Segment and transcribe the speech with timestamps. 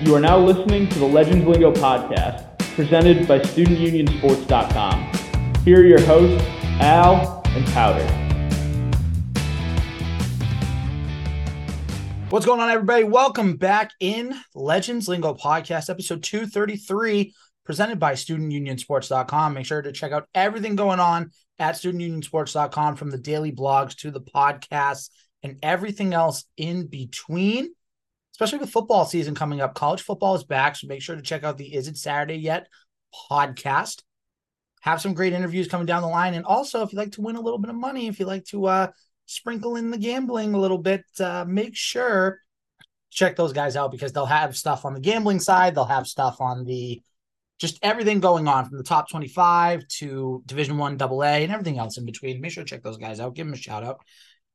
[0.00, 5.12] You are now listening to the Legends Lingo podcast, presented by StudentUnionSports.com.
[5.64, 6.46] Here are your hosts,
[6.80, 8.06] Al and Powder.
[12.30, 13.02] What's going on, everybody?
[13.02, 17.34] Welcome back in Legends Lingo podcast, episode 233,
[17.64, 19.54] presented by StudentUnionSports.com.
[19.54, 24.12] Make sure to check out everything going on at StudentUnionSports.com from the daily blogs to
[24.12, 25.10] the podcasts
[25.42, 27.70] and everything else in between
[28.38, 29.74] especially with football season coming up.
[29.74, 32.68] College football is back, so make sure to check out the Is It Saturday Yet
[33.30, 34.02] podcast.
[34.82, 36.34] Have some great interviews coming down the line.
[36.34, 38.44] And also, if you like to win a little bit of money, if you like
[38.46, 38.86] to uh,
[39.26, 42.38] sprinkle in the gambling a little bit, uh, make sure
[43.10, 45.74] check those guys out because they'll have stuff on the gambling side.
[45.74, 47.02] They'll have stuff on the
[47.58, 51.78] just everything going on from the top 25 to division one double A and everything
[51.78, 52.40] else in between.
[52.40, 53.34] Make sure to check those guys out.
[53.34, 53.98] Give them a shout out.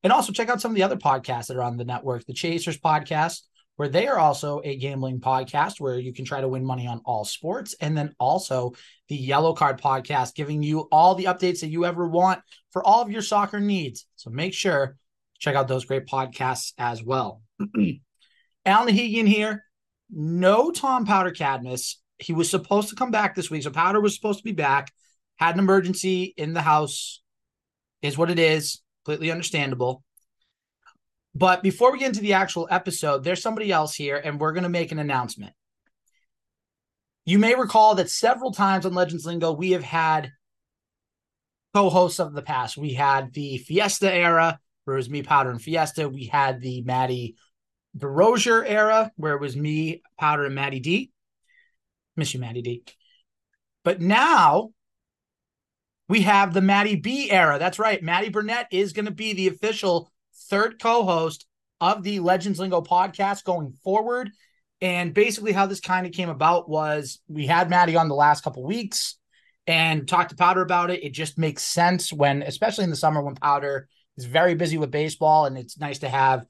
[0.04, 2.26] And also check out some of the other podcasts that are on the network.
[2.26, 3.42] The Chasers podcast,
[3.76, 7.02] where they are also a gambling podcast where you can try to win money on
[7.06, 7.76] all sports.
[7.82, 8.74] And then also
[9.10, 13.02] the Yellow Card podcast, giving you all the updates that you ever want for all
[13.02, 14.06] of your soccer needs.
[14.16, 14.96] So make sure
[15.40, 17.42] check out those great podcasts as well.
[18.66, 19.66] Alan Nahigian here.
[20.10, 22.00] No Tom Powder Cadmus.
[22.20, 23.64] He was supposed to come back this week.
[23.64, 24.92] So Powder was supposed to be back,
[25.38, 27.22] had an emergency in the house,
[28.02, 28.82] is what it is.
[29.04, 30.04] Completely understandable.
[31.36, 34.64] But before we get into the actual episode, there's somebody else here, and we're going
[34.64, 35.54] to make an announcement.
[37.26, 40.32] You may recall that several times on Legends Lingo, we have had
[41.74, 42.78] co hosts of the past.
[42.78, 46.08] We had the Fiesta era, where it was me, Powder, and Fiesta.
[46.08, 47.36] We had the Maddie
[47.98, 51.12] DeRozier era, where it was me, Powder, and Maddie D.
[52.16, 52.84] Miss you, Maddie D.
[53.84, 54.72] But now
[56.08, 57.58] we have the Matty B era.
[57.58, 58.04] That's right.
[58.04, 60.12] Matty Burnett is going to be the official
[60.50, 61.46] third co-host
[61.82, 64.32] of the Legends Lingo podcast going forward.
[64.82, 68.44] And basically, how this kind of came about was we had Maddie on the last
[68.44, 69.18] couple weeks
[69.66, 71.04] and talked to Powder about it.
[71.04, 73.88] It just makes sense when, especially in the summer, when Powder
[74.18, 76.46] is very busy with baseball, and it's nice to have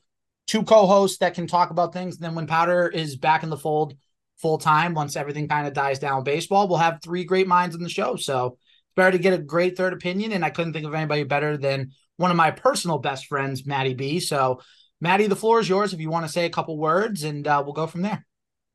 [0.48, 2.16] two co-hosts that can talk about things.
[2.16, 3.96] And then when Powder is back in the fold
[4.38, 7.84] full time, once everything kind of dies down baseball, we'll have three great minds in
[7.84, 8.16] the show.
[8.16, 10.32] So it's better to get a great third opinion.
[10.32, 13.94] And I couldn't think of anybody better than one of my personal best friends, Matty
[13.94, 14.20] B.
[14.20, 14.62] So,
[15.02, 17.62] Maddie, the floor is yours if you want to say a couple words, and uh,
[17.64, 18.26] we'll go from there.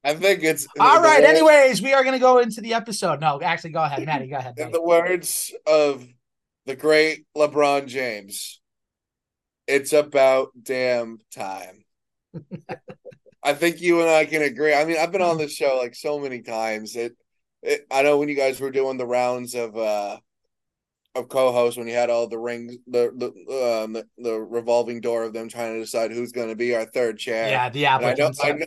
[0.04, 1.21] I think it's all right.
[1.21, 3.21] Words, anyways, we are going to go into the episode.
[3.21, 4.28] No, actually, go ahead, Maddie.
[4.28, 4.54] Go ahead.
[4.59, 6.06] In the words of
[6.66, 8.60] the great LeBron James,
[9.66, 11.84] it's about damn time.
[13.43, 14.75] I think you and I can agree.
[14.75, 16.97] I mean, I've been on this show like so many times.
[16.97, 17.16] It,
[17.62, 20.19] it I know when you guys were doing the rounds of uh
[21.15, 25.25] of co-hosts when you had all the rings, the the, um, the, the revolving door
[25.25, 27.49] of them trying to decide who's going to be our third chair.
[27.49, 28.43] Yeah, the applicants.
[28.43, 28.67] I know, I know,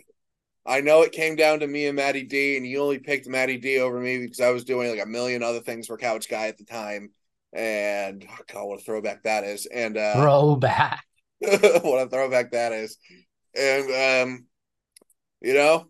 [0.65, 3.57] I know it came down to me and Maddie D, and you only picked Maddie
[3.57, 6.47] D over me because I was doing like a million other things for Couch Guy
[6.47, 7.11] at the time.
[7.53, 9.65] And oh God, what a throwback that is!
[9.65, 11.03] And uh, throwback,
[11.39, 12.97] what a throwback that is!
[13.57, 14.45] And um,
[15.41, 15.85] you know,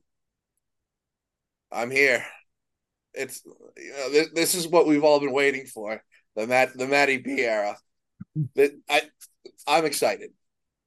[1.72, 2.26] I'm here.
[3.14, 6.02] It's you know this, this is what we've all been waiting for
[6.36, 7.78] the Matt the Matty B era.
[8.56, 9.02] That I
[9.68, 10.32] I'm excited.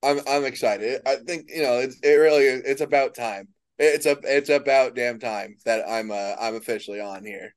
[0.02, 1.00] I'm I'm excited.
[1.06, 3.48] I think you know it's it really it's about time.
[3.78, 7.54] It's a it's about damn time that I'm uh I'm officially on here.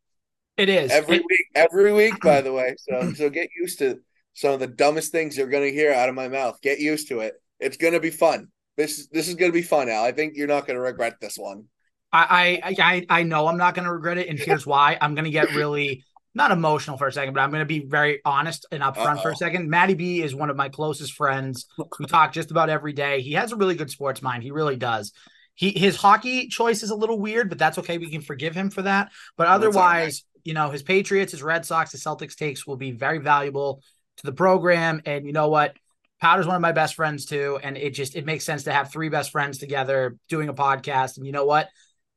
[0.57, 1.45] It is every it, week.
[1.55, 2.75] Every week, by the way.
[2.79, 3.99] So so get used to
[4.33, 6.59] some of the dumbest things you're gonna hear out of my mouth.
[6.61, 7.33] Get used to it.
[7.59, 8.47] It's gonna be fun.
[8.75, 10.03] This this is gonna be fun, Al.
[10.03, 11.65] I think you're not gonna regret this one.
[12.11, 14.97] I I I, I know I'm not gonna regret it, and here's why.
[14.99, 16.05] I'm gonna get really
[16.37, 19.21] not emotional for a second, but I'm going to be very honest and upfront Uh-oh.
[19.23, 19.69] for a second.
[19.69, 21.65] Matty B is one of my closest friends.
[21.99, 23.21] We talk just about every day.
[23.21, 24.43] He has a really good sports mind.
[24.43, 25.11] He really does.
[25.55, 27.97] He his hockey choice is a little weird, but that's okay.
[27.97, 29.11] We can forgive him for that.
[29.35, 33.17] But otherwise, you know, his Patriots, his Red Sox, his Celtics takes will be very
[33.17, 33.81] valuable
[34.17, 35.01] to the program.
[35.05, 35.75] And you know what?
[36.21, 38.91] Powder's one of my best friends too, and it just it makes sense to have
[38.91, 41.17] three best friends together doing a podcast.
[41.17, 41.69] And you know what?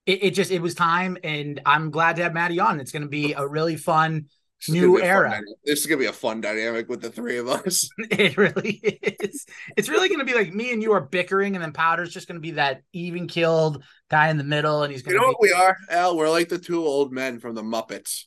[0.07, 2.81] It, it, just it was time, and I'm glad to have Maddie on.
[2.81, 4.27] It's going to be a really fun
[4.69, 5.41] new era.
[5.65, 7.89] this is gonna be a fun dynamic with the three of us.
[7.99, 8.73] it really
[9.21, 9.47] is.
[9.77, 12.41] It's really gonna be like me and you are bickering, and then Powder's just gonna
[12.41, 15.15] be that even killed guy in the middle, and he's gonna.
[15.15, 16.17] You know be- what we are, Al?
[16.17, 18.25] We're like the two old men from the Muppets.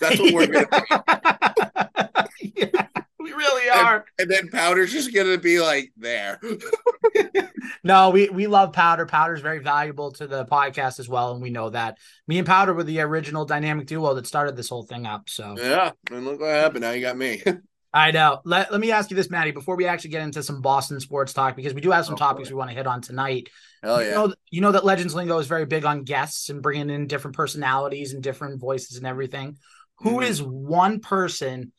[0.00, 2.28] That's what we're gonna.
[2.40, 2.86] yeah.
[3.26, 4.04] We really are.
[4.18, 6.40] And, and then Powder's just gonna be like there.
[7.84, 9.06] no, we we love Powder.
[9.06, 11.98] Powder's very valuable to the podcast as well, and we know that.
[12.28, 15.28] Me and Powder were the original dynamic duo that started this whole thing up.
[15.28, 16.82] So yeah, and look what happened.
[16.82, 17.42] Now you got me.
[17.94, 18.40] I know.
[18.44, 21.32] Let, let me ask you this, Maddie, before we actually get into some Boston sports
[21.32, 22.54] talk, because we do have some Oh, topics boy.
[22.54, 23.48] we want to hit on tonight.
[23.82, 24.14] Hell you yeah.
[24.14, 27.36] know, you know that Legends Lingo is very big on guests and bringing in different
[27.36, 29.56] personalities and different voices and everything.
[30.00, 30.26] Who Mhm.
[30.28, 31.72] is one person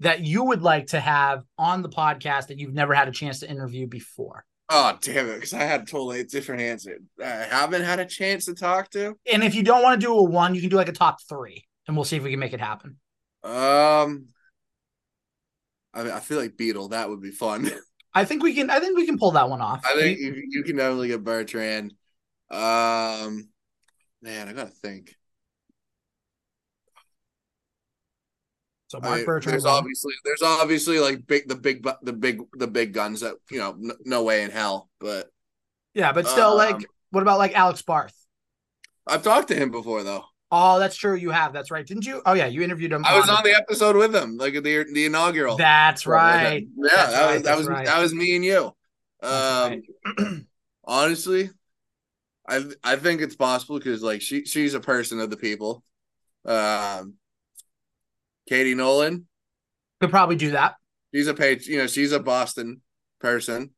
[0.00, 3.40] that you would like to have on the podcast that you've never had a chance
[3.40, 4.44] to interview before?
[4.68, 5.34] Oh damn it!
[5.34, 6.98] Because I had a totally different answer.
[7.22, 9.16] I haven't had a chance to talk to.
[9.30, 11.18] And if you don't want to do a one, you can do like a top
[11.28, 12.96] three, and we'll see if we can make it happen.
[13.42, 14.28] Um,
[15.92, 16.88] I mean, I feel like Beetle.
[16.88, 17.70] That would be fun.
[18.14, 18.70] I think we can.
[18.70, 19.84] I think we can pull that one off.
[19.84, 21.94] I think you, you can definitely get Bertrand.
[22.48, 23.48] Um,
[24.22, 25.16] man, I gotta think.
[28.90, 28.98] So.
[29.00, 29.52] Mark mean, Bertrand.
[29.52, 29.74] there's one.
[29.74, 33.70] obviously there's obviously like big the big the big the big guns that you know
[33.70, 34.88] n- no way in hell.
[34.98, 35.30] But
[35.94, 38.14] yeah, but still, um, like, what about like Alex Barth?
[39.06, 40.24] I've talked to him before though.
[40.52, 41.14] Oh, that's true.
[41.14, 41.52] You have.
[41.52, 41.86] That's right.
[41.86, 42.20] Didn't you?
[42.26, 43.04] Oh yeah, you interviewed him.
[43.04, 45.56] I was on the episode with him, like the the inaugural.
[45.56, 46.66] That's right.
[46.76, 47.86] Yeah, That's that right, was that was right.
[47.86, 48.74] that was me and you.
[49.22, 49.82] Um,
[50.18, 50.42] right.
[50.84, 51.50] honestly,
[52.48, 55.84] I I think it's possible because like she she's a person of the people.
[56.44, 57.14] Um,
[58.50, 59.26] Katie Nolan,
[60.00, 60.74] Could probably do that.
[61.14, 62.82] she's a page, you know, she's a Boston
[63.20, 63.70] person.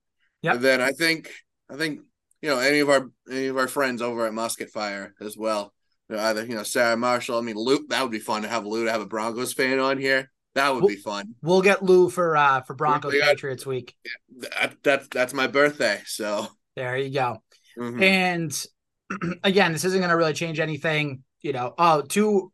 [0.42, 0.56] Yeah.
[0.56, 1.30] Then I think
[1.70, 2.00] I think
[2.40, 5.72] you know any of our any of our friends over at Musket Fire as well.
[6.08, 7.38] You know, either you know Sarah Marshall.
[7.38, 7.86] I mean, Lou.
[7.88, 10.30] That would be fun to have Lou to have a Broncos fan on here.
[10.54, 11.34] That would Well- be fun.
[11.42, 13.94] We'll get Lou for uh for Broncos got- Patriots week.
[14.38, 16.00] That, that's that's my birthday.
[16.06, 17.42] So There you go.
[17.78, 18.02] mhm.
[18.02, 18.66] And
[19.44, 21.22] again, this isn't going to really change anything.
[21.42, 22.50] You know, oh, two,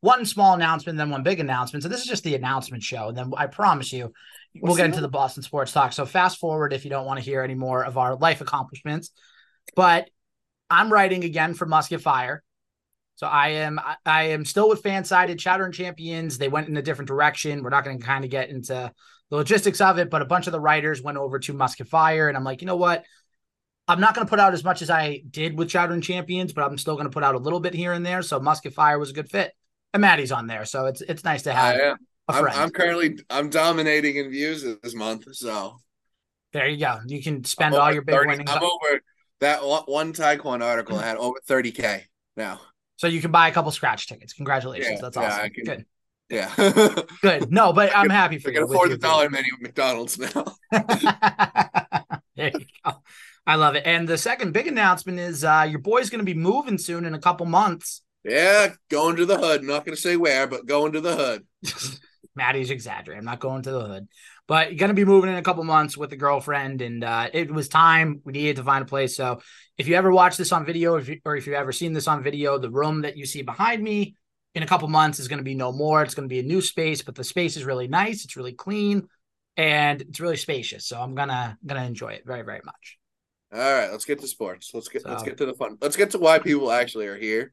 [0.00, 1.82] one small announcement, then one big announcement.
[1.82, 3.08] So this is just the announcement show.
[3.08, 4.12] And then I promise you,
[4.60, 5.92] we'll get into the Boston sports talk.
[5.92, 9.10] So fast forward if you don't want to hear any more of our life accomplishments.
[9.76, 10.08] But
[10.70, 12.42] I'm writing again for Musket Fire.
[13.16, 16.38] So I am I, I am still with Fansided Chowder and Champions.
[16.38, 17.62] They went in a different direction.
[17.62, 18.90] We're not going to kind of get into
[19.28, 22.28] the logistics of it, but a bunch of the writers went over to Musket Fire,
[22.28, 23.04] and I'm like, you know what?
[23.86, 26.52] I'm not going to put out as much as I did with Chowder and Champions,
[26.52, 28.22] but I'm still going to put out a little bit here and there.
[28.22, 29.52] So Musket Fire was a good fit,
[29.92, 31.94] and Maddie's on there, so it's it's nice to have I a
[32.28, 32.56] I'm, friend.
[32.56, 35.24] I'm currently I'm dominating in views this month.
[35.34, 35.76] So
[36.52, 37.00] there you go.
[37.06, 39.00] You can spend all your big 30 winnings, I'm over
[39.40, 40.98] that one, Taekwon article.
[40.98, 42.02] I had over 30k
[42.36, 42.60] now.
[42.96, 44.32] so you can buy a couple scratch tickets.
[44.34, 45.44] Congratulations, Yeah, that's yeah, awesome.
[45.44, 45.86] I can- Good,
[46.28, 47.50] Yeah, good.
[47.52, 48.64] No, but I'm happy for can you.
[48.66, 50.44] afford the dollar menu at McDonald's now.
[52.36, 52.92] there you go.
[53.46, 53.84] I love it.
[53.86, 57.14] And the second big announcement is uh, your boy's going to be moving soon in
[57.14, 58.02] a couple months.
[58.24, 59.62] Yeah, going to the hood.
[59.62, 61.46] Not going to say where, but going to the hood.
[62.36, 63.20] Maddie's exaggerating.
[63.20, 64.08] I'm not going to the hood,
[64.46, 67.28] but you're going to be moving in a couple months with a girlfriend, and uh,
[67.32, 68.20] it was time.
[68.24, 69.16] We needed to find a place.
[69.16, 69.40] So
[69.78, 72.08] if you ever watch this on video, if you, or if you've ever seen this
[72.08, 74.14] on video, the room that you see behind me
[74.54, 76.02] in a couple months is going to be no more.
[76.02, 78.24] It's going to be a new space, but the space is really nice.
[78.24, 79.08] It's really clean,
[79.56, 80.86] and it's really spacious.
[80.86, 82.98] So I'm gonna gonna enjoy it very very much.
[83.52, 84.70] All right, let's get to sports.
[84.72, 85.78] Let's get let's get to the fun.
[85.80, 87.52] Let's get to why people actually are here.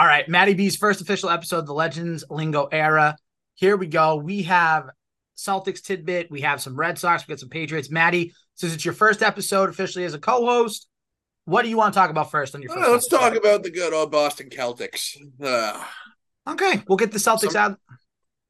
[0.00, 3.18] All right, Matty B's first official episode of the Legends Lingo era.
[3.56, 4.16] Here we go.
[4.16, 4.88] We have
[5.36, 6.30] Celtics tidbit.
[6.30, 7.28] We have some Red Sox.
[7.28, 7.90] We got some Patriots.
[7.90, 10.88] Maddie, since it's your first episode officially as a co-host,
[11.44, 12.88] what do you want to talk about first on your first?
[12.88, 15.18] Uh, let's talk about the good old Boston Celtics.
[15.38, 15.84] Uh,
[16.48, 17.78] Okay, we'll get the Celtics Some- out.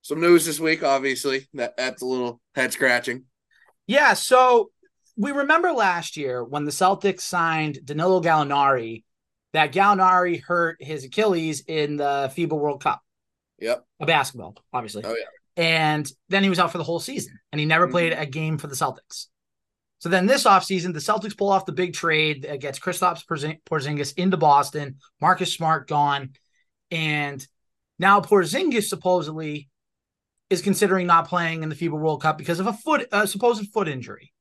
[0.02, 1.48] some news this week, obviously.
[1.54, 3.24] That that's a little head scratching.
[3.88, 4.70] Yeah, so
[5.16, 9.02] we remember last year when the Celtics signed Danilo Gallinari,
[9.52, 13.00] that Gallinari hurt his Achilles in the FIBA World Cup.
[13.58, 13.84] Yep.
[14.00, 15.02] a basketball, obviously.
[15.04, 15.24] Oh, yeah.
[15.62, 17.90] And then he was out for the whole season and he never Mhm.
[17.90, 19.26] played a game for the Celtics.
[19.98, 23.62] So then this offseason, the Celtics pull off the big trade that gets Kristaps Porzi-
[23.64, 26.30] Porzingis into Boston, Marcus Smart gone.
[26.90, 27.46] And
[27.98, 29.68] now Porzingis supposedly
[30.48, 33.70] is considering not playing in the FIBA World Cup because of a foot, a supposed
[33.74, 34.32] foot injury.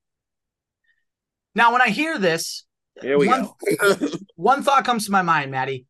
[1.56, 2.64] Now, when I hear this,
[3.02, 3.98] Here we one, go.
[4.36, 5.86] one thought comes to my mind, Maddie.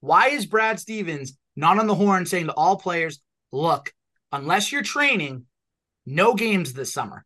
[0.00, 3.20] Why is Brad Stevens not on the horn saying to all players,
[3.52, 3.92] look,
[4.32, 5.44] unless you're training,
[6.06, 7.24] no games this summer.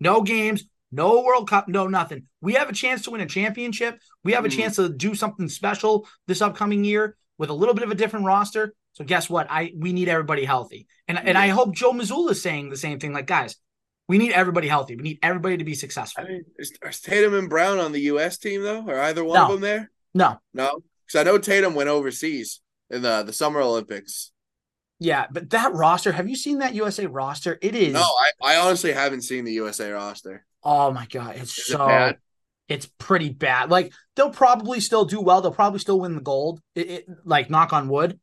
[0.00, 2.24] No games, no World Cup, no nothing.
[2.40, 4.00] We have a chance to win a championship.
[4.24, 4.56] We have a Mhm.
[4.56, 8.26] chance to do something special this upcoming year with a little bit of a different
[8.26, 8.74] roster.
[8.94, 9.46] So guess what?
[9.48, 10.86] I we need everybody healthy.
[11.08, 13.12] And and I hope Joe Mazzulla is saying the same thing.
[13.14, 13.56] Like, guys,
[14.12, 14.94] we need everybody healthy.
[14.94, 16.24] We need everybody to be successful.
[16.24, 18.36] I mean, is, is Tatum and Brown on the U.S.
[18.36, 18.86] team though?
[18.86, 19.90] Are either one of them there?
[20.12, 24.30] No, No, because I know Tatum went overseas in the the Summer Olympics.
[24.98, 27.58] yeah, but that roster, have you seen that USA roster?
[27.62, 30.44] It is No, I, I honestly haven't seen the USA roster.
[30.62, 32.18] Oh my god, it's Is so bad?
[32.68, 33.70] it's pretty bad.
[33.70, 35.40] Like they'll probably still do well.
[35.40, 36.60] They'll probably still win the gold.
[36.74, 38.20] It, it- like knock on wood.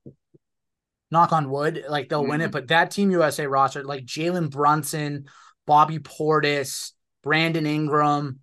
[1.10, 2.29] knock on wood, like they'll mm-hmm.
[2.29, 2.51] win it.
[2.51, 5.25] But that Team USA roster, like Jalen Brunson,
[5.69, 8.39] Bobby Portis, Brandon Ingram,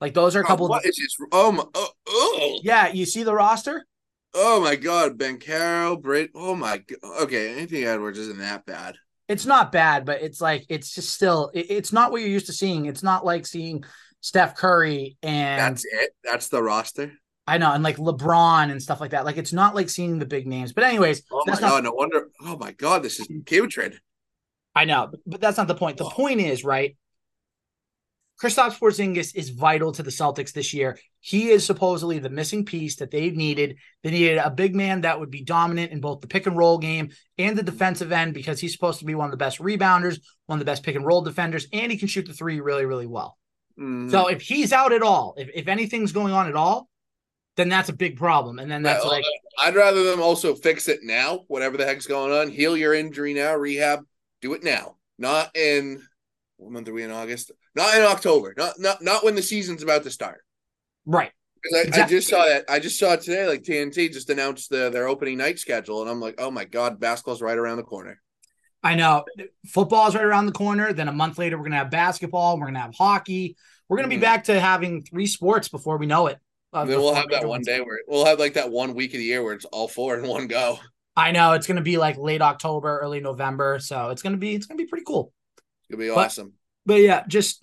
[0.00, 0.68] like those are a Oh, couple.
[0.68, 1.16] what is this?
[1.32, 1.64] Oh my!
[1.74, 3.84] Oh, oh, yeah, you see the roster?
[4.32, 5.18] oh my God!
[5.18, 6.30] Banchero, Brit.
[6.36, 6.78] Oh my.
[6.88, 8.94] g- Okay, Anthony Edwards isn't that bad.
[9.26, 12.46] It's not bad, but it's like it's just still it- it's not what you're used
[12.46, 12.86] to seeing.
[12.86, 13.82] It's not like seeing
[14.20, 16.10] Steph Curry and That's it.
[16.22, 17.12] That's the roster.
[17.48, 19.24] I know and like LeBron and stuff like that.
[19.24, 20.72] Like it's not like seeing the big names.
[20.72, 21.84] But anyways, Oh my that's not God!
[21.84, 22.28] No wonder.
[22.40, 23.02] Oh my God!
[23.02, 23.98] This is putrid.
[24.78, 25.96] I know, but- that's not the point.
[25.96, 26.96] The point is, right?
[28.40, 30.96] Kristaps Porzingis is vital to the Celtics this year.
[31.18, 33.78] He is supposedly the missing piece that they needed.
[34.04, 36.78] They needed a big man that would be dominant in both the pick and roll
[36.78, 40.20] game and the defensive end because he's supposed to be one of the best rebounders,
[40.46, 42.84] one of the best pick and roll defenders, and he can shoot the three really,
[42.86, 43.36] really well.
[43.76, 44.08] Mhm.
[44.08, 46.88] So if he's out at all, if, if anything's going on at all,
[47.56, 48.60] then that's a big problem.
[48.60, 49.24] And then that's Well, like,
[49.58, 52.50] I'd rather them also fix it now, whatever the heck's going on.
[52.50, 54.04] Heal your injury now, rehab.
[54.40, 56.02] Do it now, not in
[56.56, 57.50] what month are we in August?
[57.74, 58.54] Not in October.
[58.56, 60.40] Not not not when the season's about to start.
[61.06, 61.32] right.
[61.74, 62.64] I, I just saw that.
[62.68, 63.46] I just saw it today.
[63.48, 67.00] Like TNT just announced the, their opening night schedule, and I'm like, oh my god,
[67.00, 68.20] basketball's right around the corner.
[68.80, 69.24] I know
[69.66, 70.92] football's right around the corner.
[70.92, 72.58] Then a month later, we're gonna have basketball.
[72.60, 73.56] We're gonna have hockey.
[73.88, 74.20] We're gonna be Mhm.
[74.20, 76.38] back to having three sports before we know it.
[76.72, 79.18] Uh, then we'll have that one day where we'll have like that one week of
[79.18, 80.78] the year where it's all four in one go.
[81.18, 83.80] I know it's gonna be like late October, early November.
[83.80, 85.32] So it's gonna be it's gonna be pretty cool.
[85.90, 86.52] It'll be But- awesome.
[86.86, 87.62] But yeah, just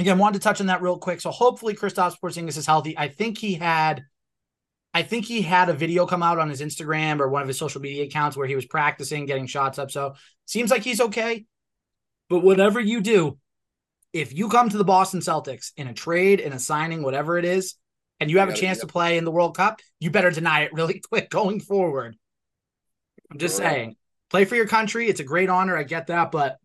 [0.00, 1.20] again, wanted to touch on that real quick.
[1.20, 2.98] So hopefully Kristaps Porzingis is healthy.
[2.98, 4.02] I think he had,
[4.92, 7.58] I think he had a video come out on his Instagram or one of his
[7.58, 9.90] social media accounts where he was practicing getting shots up.
[9.90, 10.14] So
[10.46, 11.46] seems like he's okay.
[12.28, 13.38] But whatever you do,
[14.12, 17.44] if you come to the Boston Celtics in a trade, in a signing, whatever it
[17.44, 17.76] is,
[18.18, 20.30] and you have a gotta chance be to play in the World Cup, you better
[20.30, 22.16] deny it really quick going forward.
[23.30, 23.96] I'm just saying,
[24.28, 25.08] play for your country.
[25.08, 25.76] It's a great honor.
[25.76, 26.58] I get that, but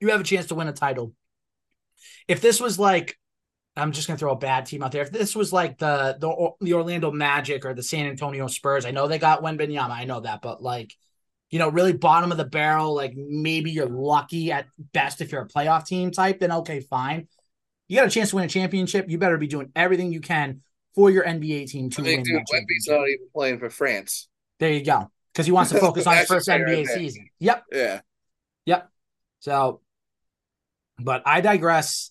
[0.00, 1.12] you have a chance to win a title.
[2.28, 3.18] If this was like,
[3.76, 5.02] I'm just gonna throw a bad team out there.
[5.02, 8.90] If this was like the the the Orlando Magic or the San Antonio Spurs, I
[8.90, 10.92] know they got Wembanyama, I know that, but like,
[11.50, 15.42] you know, really bottom of the barrel, like maybe you're lucky at best if you're
[15.42, 17.28] a playoff team type, then okay, fine.
[17.86, 19.06] You got a chance to win a championship.
[19.08, 20.62] You better be doing everything you can
[20.94, 24.28] for your NBA team to I think win dude, Wemby's not even playing for France.
[24.58, 25.10] There you go.
[25.38, 27.28] Because he wants to focus on his first right NBA season.
[27.38, 27.62] Yep.
[27.70, 28.00] Yeah.
[28.66, 28.90] Yep.
[29.38, 29.82] So,
[30.98, 32.10] but I digress.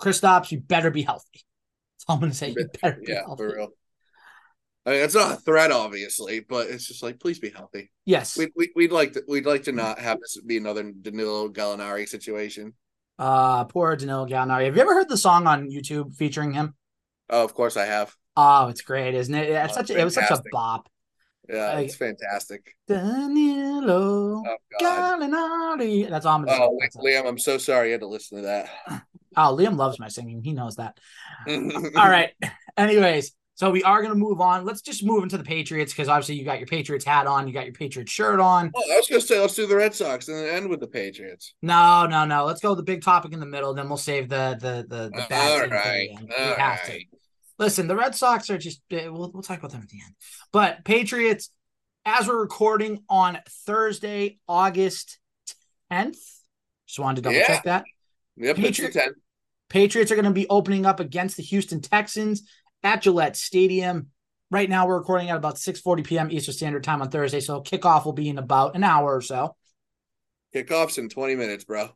[0.00, 1.26] Kristaps, you better be healthy.
[1.34, 2.50] That's all I'm going to say.
[2.50, 3.42] You better be Yeah, healthy.
[3.42, 3.68] for real.
[4.86, 7.90] I mean, it's not a threat, obviously, but it's just like, please be healthy.
[8.06, 8.38] Yes.
[8.38, 12.08] We, we, we'd like to, we'd like to not have this be another Danilo Gallinari
[12.08, 12.72] situation.
[13.18, 14.66] Uh, poor Danilo Gallinari.
[14.66, 16.76] Have you ever heard the song on YouTube featuring him?
[17.28, 18.14] Oh, of course I have.
[18.36, 19.48] Oh, it's great, isn't it?
[19.50, 20.88] It's Oh, such a, it was such a bop.
[21.48, 22.74] Yeah, Like- it's fantastic.
[22.86, 26.08] Danilo Oh Gallinari.
[26.08, 27.00] That's all I'm going to Oh, say.
[27.00, 28.70] Liam, I'm so sorry you had to listen to that.
[29.36, 30.42] Oh, Liam loves my singing.
[30.42, 30.98] He knows that.
[31.46, 31.54] All
[31.96, 32.30] All right.
[32.76, 34.64] Anyways, so we are going to move on.
[34.64, 37.52] Let's just move into the Patriots because obviously you got your Patriots hat on, you
[37.54, 38.72] got your Patriots shirt on.
[38.74, 40.88] Oh, I was gonna say let's do the Red Sox and then end with the
[40.88, 41.54] Patriots.
[41.62, 42.46] No, no, no.
[42.46, 43.74] Let's go with the big topic in the middle.
[43.74, 46.08] Then we'll save the the the, the bad All right.
[46.20, 46.92] we have to.
[46.92, 47.08] right.
[47.58, 48.80] Listen, the Red Sox are just.
[48.90, 50.14] eh, We'll we'll talk about them at the end.
[50.52, 51.50] But Patriots,
[52.04, 55.18] as we're recording on Thursday, August
[55.90, 56.18] tenth.
[56.86, 57.46] Just wanted to double Yeah.
[57.46, 57.84] check that.
[58.36, 59.14] Yep, it's the Patriot-
[59.68, 62.48] Patriots are going to be opening up against the Houston Texans
[62.82, 64.08] at Gillette Stadium.
[64.50, 66.30] Right now, we're recording at about 6:40 p.m.
[66.30, 69.56] Eastern Standard Time on Thursday, so kickoff will be in about an hour or so.
[70.54, 71.90] Kickoffs in twenty minutes, bro.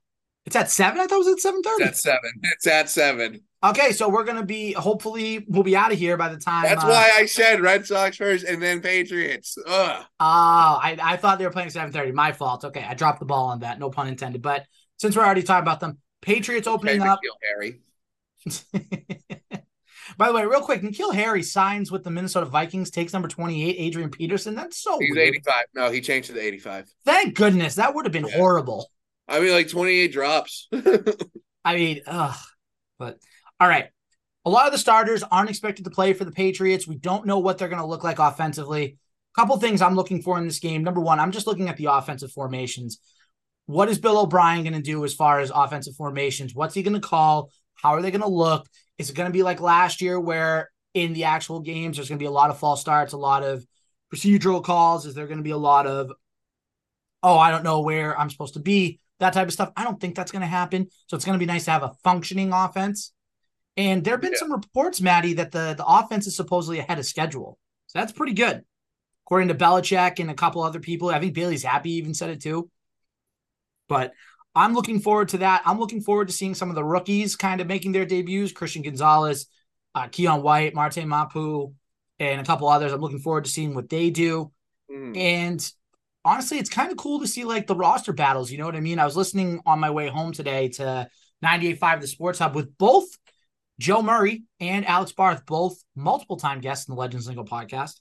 [0.44, 1.00] It's at seven.
[1.00, 1.64] I thought it was at 7:30.
[1.78, 2.30] It's at seven.
[2.42, 3.40] It's at seven.
[3.64, 6.64] Okay, so we're gonna be hopefully we'll be out of here by the time.
[6.64, 9.56] That's uh, why I said Red Sox first and then Patriots.
[9.66, 10.04] Ugh.
[10.04, 12.10] Oh, I, I thought they were playing seven thirty.
[12.10, 12.64] My fault.
[12.64, 13.78] Okay, I dropped the ball on that.
[13.78, 14.42] No pun intended.
[14.42, 14.66] But
[14.96, 17.20] since we're already talking about them, Patriots opening Okay, up.
[17.22, 17.80] N'Keal Harry.
[20.18, 23.64] By the way, real quick, N'Keal Harry signs with the Minnesota Vikings, takes number twenty
[23.64, 24.56] eight, Adrian Peterson.
[24.56, 25.28] That's so He's weird.
[25.28, 25.64] 85.
[25.74, 26.86] No, he changed to the 85.
[27.04, 28.36] Thank goodness that would have been Yeah.
[28.36, 28.90] horrible.
[29.28, 30.68] I mean, like 28 drops.
[31.64, 32.36] I mean, ugh.
[32.98, 33.18] But
[33.62, 33.90] all right.
[34.44, 36.88] A lot of the starters aren't expected to play for the Patriots.
[36.88, 38.84] We don't know what they're going to look like offensively.
[39.36, 40.82] A Couple things I'm looking for in this game.
[40.82, 42.98] Number one, I'm just looking at the offensive formations.
[43.66, 46.56] What is Bill O'Brien going to do as far as offensive formations?
[46.56, 47.52] What's he going to call?
[47.74, 48.66] How are they going to look?
[48.98, 52.18] Is it going to be like last year where in the actual games there's going
[52.18, 53.64] to be a lot of false starts, a lot of
[54.12, 55.06] procedural calls?
[55.06, 56.10] Is there going to be a lot of,
[57.22, 58.98] oh, I don't know where I'm supposed to be?
[59.20, 59.70] That type of stuff.
[59.76, 60.88] I don't think that's going to happen.
[61.06, 63.12] So it's going to be nice to have a functioning offense.
[63.76, 64.38] And there have been Yeah.
[64.38, 67.58] some reports, Maddie, that the, the offense is supposedly ahead of schedule.
[67.86, 68.64] So that's pretty good.
[69.26, 71.08] according to Belichick and a couple other people.
[71.08, 72.68] I think Bailey Zappe even said it too.
[73.88, 74.12] But
[74.54, 75.62] I'm looking forward to that.
[75.64, 78.52] I'm looking forward to seeing some of the rookies kind of making their debuts.
[78.52, 79.46] Christian Gonzalez,
[79.94, 81.72] uh, Keion White, Marte Mapu,
[82.18, 82.92] and a couple others.
[82.92, 84.52] I'm looking forward to seeing what they do.
[84.90, 85.16] Mm.
[85.16, 85.72] And
[86.24, 88.50] honestly, it's kind of cool to see like the roster battles.
[88.50, 88.98] You know what I mean?
[88.98, 91.08] I was listening on my way home today to
[91.42, 93.06] 98.5 The Sports Hub with both
[93.78, 98.00] Joe Murray and Alex Barth, both multiple time guests in the Legends Lingo podcast.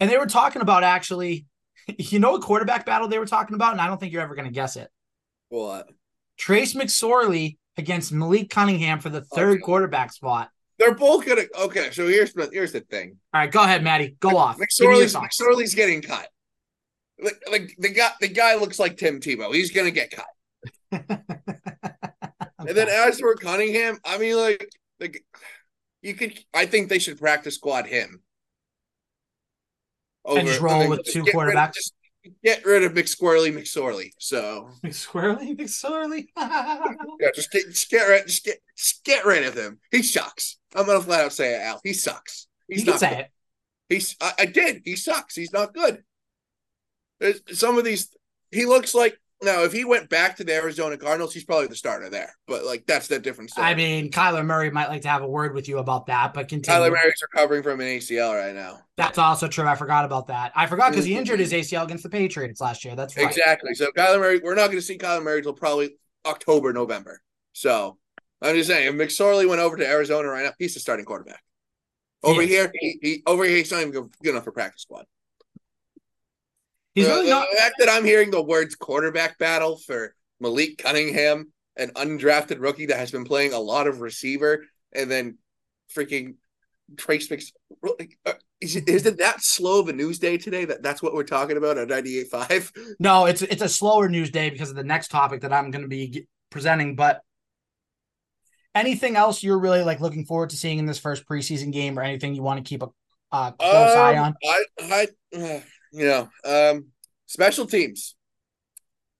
[0.00, 1.46] And they were talking about actually,
[1.98, 4.34] you know, a quarterback battle they were talking about, and I don't think you're ever
[4.34, 4.88] going to guess it.
[5.50, 5.88] What?
[6.38, 9.60] Trace McSorley against Malik Cunningham for the third Okay.
[9.60, 10.48] quarterback spot.
[10.78, 11.42] They're both gonna.
[11.58, 13.18] Okay, so here's the here's the thing.
[13.34, 14.16] All right, go ahead, Maddie.
[14.18, 14.56] Go off.
[14.56, 15.14] Give me your McSorley's.
[15.14, 16.26] McSorley's getting cut.
[17.22, 19.52] Like, like the guy, the guy looks like Tim Tebow.
[19.54, 20.26] He's gonna get cut.
[22.66, 25.24] And then as for Cunningham, I mean, like, like
[26.02, 26.38] you could.
[26.54, 28.22] I think they should practice squad him.
[30.24, 31.74] And just roll with just two rid of- quarterbacks?
[31.74, 31.94] just
[32.44, 34.10] get rid of McSquirrely, McSorley.
[34.18, 36.28] So McSorley, McSorley.
[36.36, 39.80] yeah, just get, just get rid, just get, just get rid of him.
[39.90, 40.58] He sucks.
[40.74, 41.80] I'm gonna flat out say it, Al.
[41.82, 42.46] He sucks.
[42.68, 43.12] He's you not good.
[43.12, 43.30] it.
[43.88, 44.82] He's I, I did.
[44.84, 45.34] He sucks.
[45.34, 46.02] He's not good.
[47.18, 48.14] There's some of these.
[48.50, 49.62] He looks like now.
[49.62, 52.34] If he went back to the Arizona Cardinals, he's probably the starter there.
[52.46, 53.56] But like that's the difference.
[53.56, 56.48] I mean, Kyler Murray might like to have a word with you about that, but
[56.48, 56.78] continue.
[56.78, 58.80] Kyler Murray's recovering from an ACL right now.
[58.96, 59.66] That's also true.
[59.66, 60.52] I forgot about that.
[60.54, 61.20] I forgot because he mm-hmm.
[61.20, 62.94] injured his ACL against the Patriots last year.
[62.96, 63.26] That's right.
[63.26, 63.74] Exactly.
[63.74, 67.22] So Kyler Murray, we're not going to see Kyler Murray until probably October, November.
[67.52, 67.98] So
[68.42, 71.42] I'm just saying, if McSorley went over to Arizona right now, he's the starting quarterback.
[72.22, 72.48] Over is.
[72.48, 75.06] here, he, he over here, he's not even good enough for practice squad.
[76.94, 81.52] He's the, really the fact that I'm hearing the words quarterback battle for Malik Cunningham,
[81.76, 85.38] an undrafted rookie that has been playing a lot of receiver, and then
[85.94, 86.34] freaking
[86.96, 87.52] Trace Mix.
[88.26, 91.14] uh, Is it, is it that slow of a news day today that that's what
[91.14, 92.96] we're talking about at 98.5?
[92.98, 95.82] No, it's it's a slower news day because of the next topic that I'm going
[95.82, 96.96] to be presenting.
[96.96, 97.20] But
[98.74, 102.02] anything else you're really like looking forward to seeing in this first preseason game, or
[102.02, 102.88] anything you want to keep a
[103.32, 104.26] uh, close eye on?
[104.28, 105.06] Um, I, I,
[105.36, 105.60] uh,
[105.92, 106.86] you know, um,
[107.26, 108.14] special teams.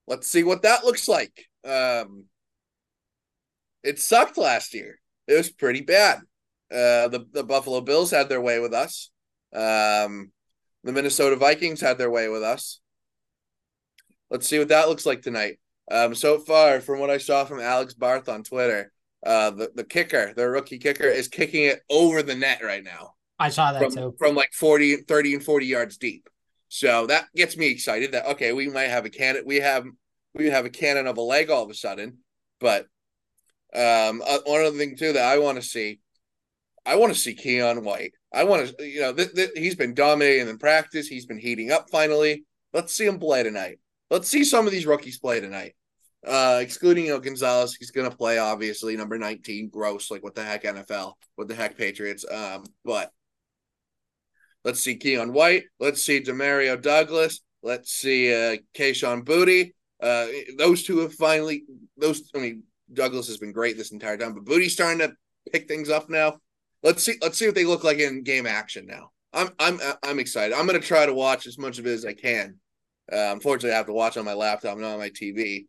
[0.06, 1.46] Let's see what that looks like.
[1.64, 2.24] Um,
[3.82, 4.98] it sucked last year.
[5.26, 6.18] It was pretty bad.
[6.70, 9.10] Uh, the the Buffalo Bills had their way with us.
[9.54, 10.32] Um,
[10.84, 12.80] the Minnesota Vikings had their way with us.
[14.30, 15.58] Let's see what that looks like tonight.
[15.90, 18.92] Um, so far, from what I saw from Alex Barth on Twitter,
[19.26, 23.14] uh, the the kicker, their rookie kicker, is kicking it over the net right now
[23.40, 24.14] I saw that from, too.
[24.18, 26.28] from like 40 30 and 40 yards deep
[26.72, 29.84] so that gets me excited that okay we might have a cannon we have
[30.34, 32.18] we have a cannon of a leg all of a sudden.
[32.60, 32.86] But
[33.74, 36.00] um uh, one other thing too that i want to see
[36.84, 38.12] i want to see keion white.
[38.32, 41.06] I want to you know th- th- he's been dominating in practice.
[41.06, 42.44] He's been heating up finally.
[42.72, 43.78] Let's see him play tonight.
[44.08, 45.74] Let's see some of these rookies play tonight.
[46.26, 50.44] Uh excluding you know gonzalez he's gonna play obviously number 19 gross like what the
[50.44, 53.10] heck nfl what the heck patriots um but
[54.64, 55.64] Let's see Keion White.
[55.78, 57.40] Let's see Demario Douglas.
[57.62, 59.72] Let's see uh Kayshon Boutte.
[60.02, 60.26] Uh
[60.58, 61.64] those two have finally
[61.96, 65.12] those I mean Douglas has been great this entire time, but Boutte's starting to
[65.52, 66.38] pick things up now.
[66.82, 69.10] Let's see let's see what they look like in game action now.
[69.32, 70.54] I'm I'm I'm excited.
[70.56, 72.56] I'm gonna try to watch as much of it as I can.
[73.12, 75.66] Uh, unfortunately I have to watch on my laptop, not on my TV.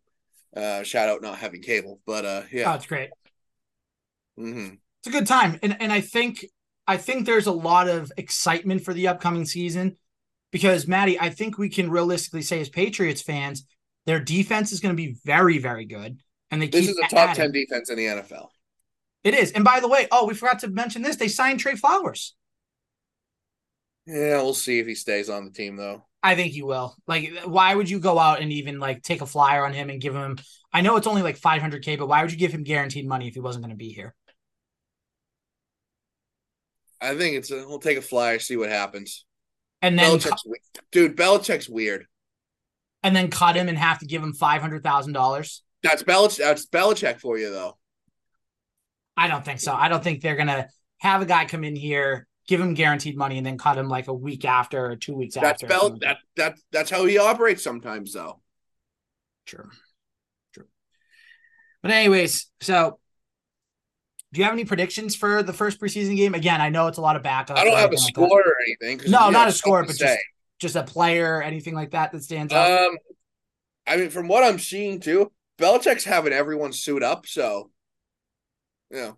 [0.55, 1.99] Uh shout out not having cable.
[2.05, 2.75] But uh Oh, yeah.
[2.75, 3.09] it's great.
[4.37, 6.45] hmm It's a good time, and and I think
[6.91, 9.95] I think there's a lot of excitement for the upcoming season
[10.51, 13.65] because Maddie, I think we can realistically say as Patriots fans,
[14.05, 16.19] their defense is going to be very very good,
[16.51, 17.43] and they This is a top adding.
[17.43, 18.49] 10 defense in the NFL.
[19.23, 21.75] It is, and by the way, oh, we forgot to mention this: they signed Trey
[21.75, 22.35] Flowers.
[24.05, 26.03] Yeah, we'll see if he stays on the team though.
[26.21, 26.93] I think he will.
[27.07, 30.01] Like, why would you go out and even like take a flyer on him and
[30.01, 30.39] give him?
[30.73, 33.33] I know it's only like 500k, but why would you give him guaranteed money if
[33.33, 34.13] he wasn't going to be here?
[37.01, 39.25] I think it's a, we'll take a flyer, see what happens.
[39.81, 40.59] And then, cu- Belichick's we-
[40.91, 42.05] dude, Belichick's weird.
[43.03, 45.63] and then cut him and have to give him five hundred thousand dollars.
[45.83, 46.37] That's Belich.
[46.37, 47.77] That's Belichick for you, though.
[49.17, 49.73] I don't think so.
[49.73, 50.67] I don't think they're gonna
[50.99, 54.07] have a guy come in here, give him guaranteed money, and then cut him like
[54.07, 55.67] a week after or two weeks That's after.
[55.67, 55.97] Bel.
[56.01, 58.41] That that that's how he operates sometimes, though.
[59.47, 59.69] True.
[60.53, 60.67] True.
[61.81, 62.99] But anyways, so
[64.33, 66.33] do you have any predictions for the first preseason game?
[66.35, 67.57] Again, I know it's a lot of backups.
[67.57, 68.13] I don't have a like that.
[68.13, 69.11] score or anything.
[69.11, 70.17] No, not a score, but just
[70.59, 72.87] just a player, anything like that that stands out.
[72.87, 72.97] um.
[73.87, 77.25] I mean, from what I'm seeing too, Belichick's having everyone suit up.
[77.25, 77.71] So,
[78.91, 79.17] you know,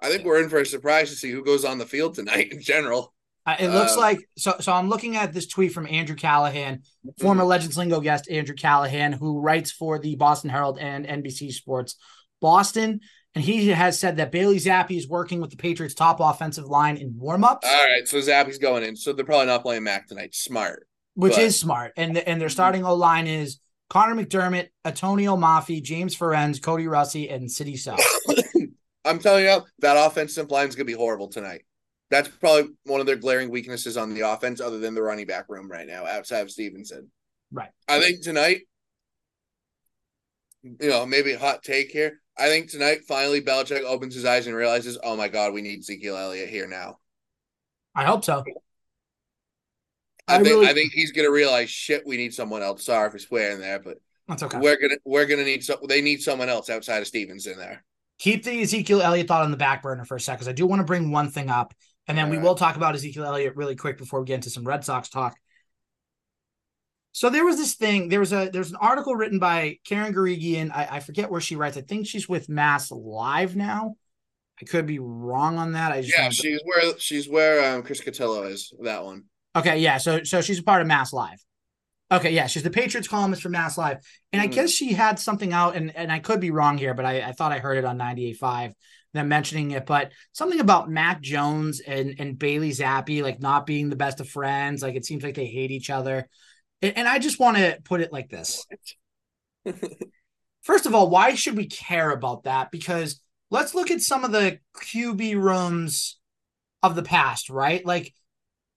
[0.00, 0.26] I think Yeah.
[0.28, 3.12] we're in for a surprise to see who goes on the field tonight in general.
[3.46, 4.54] Uh, it looks Um, like so.
[4.60, 6.82] So I'm looking at this tweet from Andrew Callahan,
[7.20, 11.96] former Legends Lingo guest Andrew Callahan, who writes for the Boston Herald and NBC Sports
[12.40, 13.00] Boston,
[13.34, 16.96] and he has said that Bailey Zappe is working with the Patriots' top offensive line
[16.96, 20.34] in warmups, All right, so Zappe's going in, so they're probably not playing Mac tonight.
[20.34, 20.86] Smart.
[21.14, 21.92] which but- is smart.
[21.96, 23.58] And the, and their starting O line is
[23.90, 27.96] Conor McDermott, Atonio Mafi, James Ferentz, Kody Russey, and Sidy Sow.
[29.04, 31.64] I'm telling you, that offensive line is gonna be horrible tonight.
[32.10, 35.46] That's probably one of their glaring weaknesses on the offense, other than the running back
[35.48, 37.10] room right now, outside of Stevenson.
[37.52, 37.70] Right.
[37.88, 38.62] I think tonight,
[40.64, 42.20] you know, maybe hot take here.
[42.36, 45.78] I think tonight, finally, Belichick opens his eyes and realizes, oh my God, we need
[45.80, 46.98] Ezekiel Elliott here now.
[47.94, 48.42] I hope so.
[50.26, 52.84] I, I think really- I think he's gonna realize, shit, we need someone else.
[52.84, 54.58] Sorry for swearing there, but That's okay.
[54.58, 57.84] we're gonna we're gonna need so they need someone else outside of Stevenson there.
[58.18, 60.66] keep the Ezekiel Elliott thought on the back burner for a second because I do
[60.66, 61.74] want to bring one thing up,
[62.08, 62.48] and then we Alright.
[62.48, 65.36] will talk about Ezekiel Elliott really quick before we get into some Red Sox talk.
[67.14, 68.08] So there was this thing.
[68.08, 70.72] There was a there's an article written by Karen Guregian.
[70.74, 71.76] I, I forget where she writes.
[71.76, 73.94] I think she's with Mass Live now.
[74.60, 75.92] I could be wrong on that.
[75.92, 78.72] I just Yeah, wanted to- she's where she's where um, Chris Cotillo is.
[78.82, 79.26] That one.
[79.54, 79.98] Okay, yeah.
[79.98, 81.38] So so she's a part of Mass Live.
[82.10, 83.98] Okay, yeah, she's the Patriots columnist for Mass Live.
[84.32, 84.52] And I Mhm.
[84.52, 87.32] guess she had something out, and, and I could be wrong here, but I, I
[87.32, 88.72] thought I heard it on 98.5,
[89.14, 93.88] them mentioning it, but something about Mac Jones and, and Bailey Zappe, like not being
[93.88, 94.82] the best of friends.
[94.82, 96.28] Like it seems like they hate each other.
[96.84, 98.66] And, I just want to put it like this.
[100.62, 102.70] First of all, why should we care about that?
[102.70, 103.20] Because
[103.50, 106.18] let's look at some of the QB rooms
[106.82, 107.84] of the past, right?
[107.84, 108.12] Like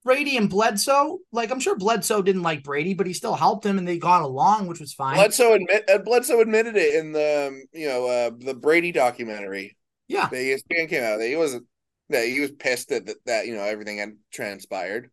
[0.04, 1.20] Brady and Bledsoe.
[1.32, 4.22] Like I'm sure Bledsoe didn't like Brady, but he still helped him and they got
[4.22, 5.16] along, which was fine.
[5.16, 9.76] Bledsoe admit uh, Bledsoe admitted it in the um, you know uh, the Brady documentary.
[10.08, 10.30] yeah.
[10.30, 11.22] The ESPN came out.
[11.22, 11.66] He wasn't
[12.10, 15.12] that he was pissed that, that that you know everything had transpired.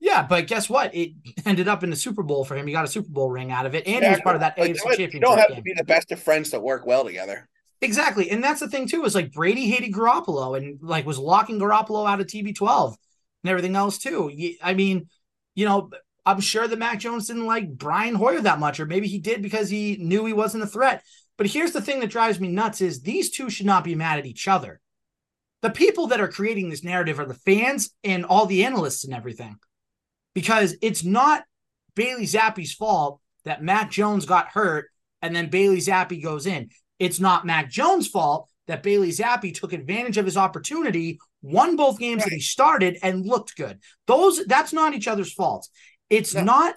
[0.00, 0.94] Yeah, but guess what?
[0.94, 1.12] It
[1.44, 2.66] ended up in the Super Bowl for him.
[2.66, 4.58] He got a Super Bowl ring out of it, and he was part of that
[4.58, 7.04] Like, AFC you championship don't have to be the best of friends to work well
[7.04, 7.48] together.
[7.82, 8.30] Exactly.
[8.30, 12.08] And that's the thing too, is like Brady hated Garoppolo and like was locking Garoppolo
[12.08, 12.94] out of TB12
[13.42, 14.30] and everything else too.
[14.62, 15.08] I mean,
[15.54, 15.90] you know,
[16.26, 19.40] I'm sure that Mac Jones didn't like Brian Hoyer that much, or maybe he did
[19.40, 21.02] because he knew he wasn't a threat.
[21.38, 24.18] But here's the thing that drives me nuts is these two should not be mad
[24.18, 24.80] at each other.
[25.62, 29.14] The people that are creating this narrative are the fans and all the analysts and
[29.14, 29.56] everything.
[30.40, 31.42] Because it's not
[31.94, 34.86] Bailey Zappe's fault that Mac Jones got hurt
[35.20, 36.70] and then Bailey Zappe goes in.
[36.98, 41.98] It's not Mac Jones' fault that Bailey Zappe took advantage of his opportunity, won both
[41.98, 43.80] games that he started, and looked good.
[44.06, 45.68] Those that's not each other's fault.
[46.08, 46.42] It's No.
[46.42, 46.74] not,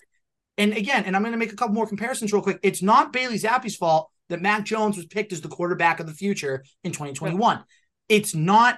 [0.58, 2.60] and again, and I'm going to make a couple more comparisons real quick.
[2.64, 6.14] It's not Bailey Zappe's fault that Mac Jones was picked as the quarterback of the
[6.14, 7.64] future in 2021.
[8.10, 8.78] It's not,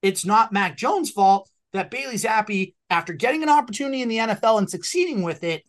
[0.00, 4.58] it's not Mac Jones' fault that Bailey Zappe, after getting an opportunity in the NFL
[4.58, 5.64] and succeeding with it,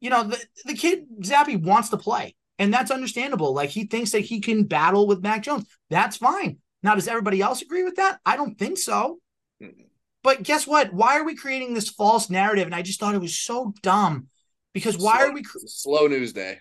[0.00, 2.34] you know, the, the kid Zappe wants to play.
[2.58, 3.54] And that's understandable.
[3.54, 5.66] Like he thinks that he can battle with Mac Jones.
[5.90, 6.58] That's fine.
[6.82, 8.18] Now, does everybody else agree with that?
[8.26, 9.18] I don't think so.
[10.22, 10.92] But guess what?
[10.92, 12.66] Why are we creating this false narrative?
[12.66, 14.28] And I just thought it was so dumb
[14.72, 15.42] because why Slow- are we?
[15.66, 16.58] slow news day.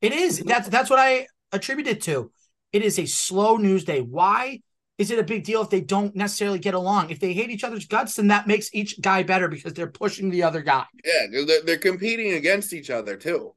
[0.00, 0.38] It is.
[0.40, 2.32] That's that's what I attribute it to.
[2.72, 4.00] It is a slow news day.
[4.00, 4.62] Why
[4.98, 7.10] is it a big deal if they don't necessarily get along?
[7.10, 10.30] If they hate each other's guts, then that makes each guy better because they're pushing
[10.30, 10.84] the other guy.
[11.04, 13.54] Yeah, they're, they're competing against each other too.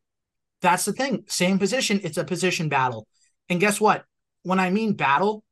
[0.61, 1.25] That's the thing.
[1.27, 1.99] Same position.
[2.03, 3.07] It's a position battle.
[3.49, 4.05] And guess what?
[4.43, 5.43] When I mean battle,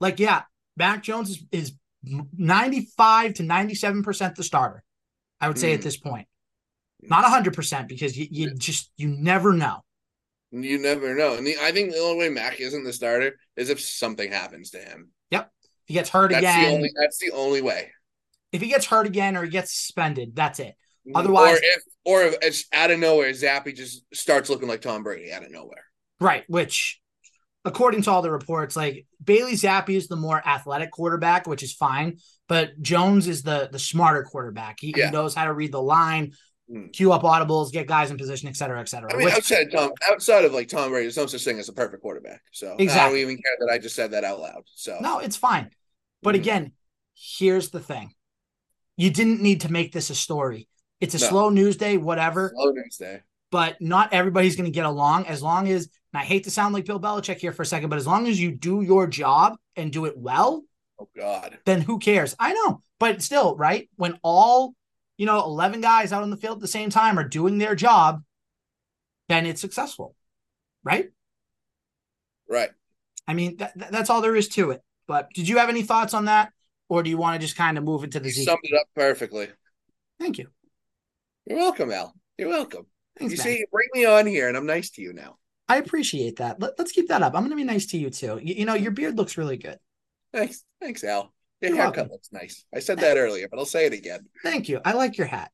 [0.00, 0.42] like, yeah,
[0.76, 1.72] Mac Jones is, is
[2.02, 4.82] 95 to 97% the starter.
[5.40, 5.84] I would say at Mm.
[5.84, 6.26] this point.
[7.02, 9.80] Not 100% because you, you just, you never know.
[10.52, 11.36] You never know.
[11.36, 14.70] And the, I think the only way Mac isn't the starter is if something happens
[14.70, 15.10] to him.
[15.30, 15.50] Yep.
[15.86, 16.90] he gets hurt That's again, the only.
[17.00, 17.92] That's the only way.
[18.52, 20.74] if he gets hurt again or he gets suspended, that's it.
[21.14, 25.02] Otherwise- or if or if it's out of nowhere, Zappe just starts looking like Tom
[25.02, 25.84] Brady out of nowhere.
[26.18, 26.44] Right.
[26.48, 27.00] Which,
[27.64, 31.72] according to all the reports, like Bailey Zappe is the more athletic quarterback, which is
[31.74, 32.18] fine.
[32.48, 34.78] But Jones is the the smarter quarterback.
[34.80, 35.06] He, Yeah.
[35.06, 36.32] he knows how to read the line,
[36.92, 39.12] Queue up audibles, get guys in position, et cetera, et cetera.
[39.12, 41.58] I mean, which- outside of Tom, outside of like Tom Brady, there's no such thing
[41.58, 42.42] as a perfect quarterback.
[42.52, 43.20] So I Exactly.
[43.22, 44.62] don't even care that I just said that out loud.
[44.74, 45.70] So no, it's fine.
[46.22, 46.38] But Mhm.
[46.38, 46.72] again,
[47.14, 48.14] here's the thing:
[48.96, 50.68] you didn't need to make this a story.
[51.00, 51.26] It's a No.
[51.28, 52.52] slow news day, whatever.
[52.54, 53.20] slow news day.
[53.52, 56.72] but not everybody's going to get along as long as and I hate to sound
[56.72, 59.56] like Bill Belichick here for a second, but as long as you do your job
[59.74, 60.62] and do it well,
[61.00, 61.58] Oh God.
[61.64, 62.36] then who cares?
[62.38, 63.88] I know, but still, right?
[63.96, 64.74] When all
[65.20, 67.74] you know, 11 guys out on the field at the same time are doing their
[67.74, 68.22] job,
[69.28, 70.16] then it's successful,
[70.82, 71.10] right?
[72.48, 72.70] Right.
[73.28, 74.80] I mean, that, that- that's all there is to it.
[75.06, 76.52] But did you have any thoughts on that?
[76.88, 78.48] or do you want to just kind of move into the You Zeke?
[78.48, 79.48] summed it up perfectly.
[80.18, 80.48] Thank you.
[81.46, 82.12] You're welcome, Al.
[82.36, 82.86] You're welcome.
[83.16, 83.44] Thanks, you man.
[83.46, 85.36] see, you bring me on here, and I'm nice to you now.
[85.68, 86.60] I appreciate that.
[86.60, 87.34] Let, us keep that up.
[87.34, 88.40] I'm going to be nice to you too.
[88.42, 89.78] You, you know, your beard looks really good.
[90.32, 91.32] Thanks, thanks, Al.
[91.60, 92.12] Your You're haircut welcome.
[92.12, 92.64] looks nice.
[92.74, 94.26] I said that earlier, but I'll say it again.
[94.42, 94.80] Thank you.
[94.84, 95.50] I like your hat.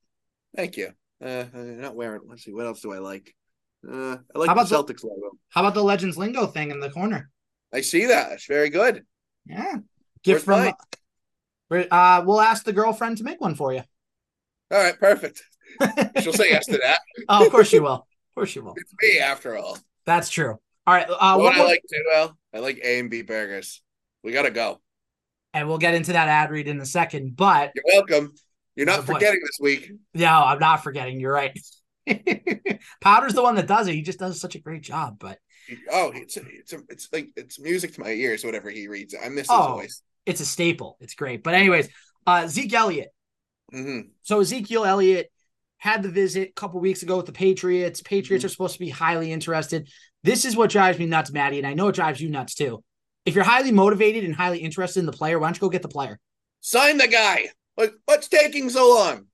[0.54, 0.90] Thank you.
[1.24, 2.20] Uh, I'm not wearing.
[2.26, 2.52] Let's see.
[2.52, 3.34] What else do I like?
[3.88, 5.36] Uh, I like How about the- Celtics logo.
[5.50, 7.30] How about the Legends Lingo thing in the corner?
[7.72, 8.32] I see that.
[8.32, 9.04] It's very good.
[9.46, 9.64] Yeah.
[9.74, 9.82] Where's
[10.22, 10.72] Gift from.
[11.70, 11.86] mine?
[11.90, 13.82] Uh, we'll ask the girlfriend to make one for you.
[14.70, 15.42] All right, perfect.
[16.20, 17.00] She'll say yes to that.
[17.28, 17.92] Oh, of course she will.
[17.94, 18.74] Of course she will.
[18.76, 19.78] It's me after all.
[20.04, 20.58] That's true.
[20.86, 21.08] All right.
[21.08, 22.36] Uh, what one I like too, Al.
[22.54, 23.82] I like A and B burgers.
[24.22, 24.80] We gotta go.
[25.56, 27.34] And we'll get into that ad read in a second.
[27.36, 28.34] But You're welcome.
[28.74, 29.14] You're not boy.
[29.14, 29.90] forgetting this week.
[30.14, 31.18] no, I'm not forgetting.
[31.18, 31.58] You're right.
[33.00, 33.94] Powder's the one that does it.
[33.94, 35.16] He just does such a great job.
[35.18, 35.38] But
[35.90, 38.44] Oh, it's it's it's like it's music to my ears.
[38.44, 39.74] Whatever he reads, I miss his Oh.
[39.76, 40.02] voice.
[40.26, 40.96] it's a staple.
[41.00, 41.42] It's great.
[41.42, 41.88] But anyways,
[42.26, 43.08] uh, Zeke Elliott.
[43.72, 45.30] hmm So Ezekiel Elliott
[45.78, 48.00] had the visit a couple weeks ago with the Patriots.
[48.02, 49.88] Patriots are supposed to be highly interested.
[50.22, 52.82] This is what drives me nuts, Maddie, and I know it drives you nuts too.
[53.26, 55.82] If you're highly motivated and highly interested in the player, why don't you go get
[55.82, 56.18] the player?
[56.60, 57.48] Sign the guy.
[57.76, 59.26] Like, what's taking so long?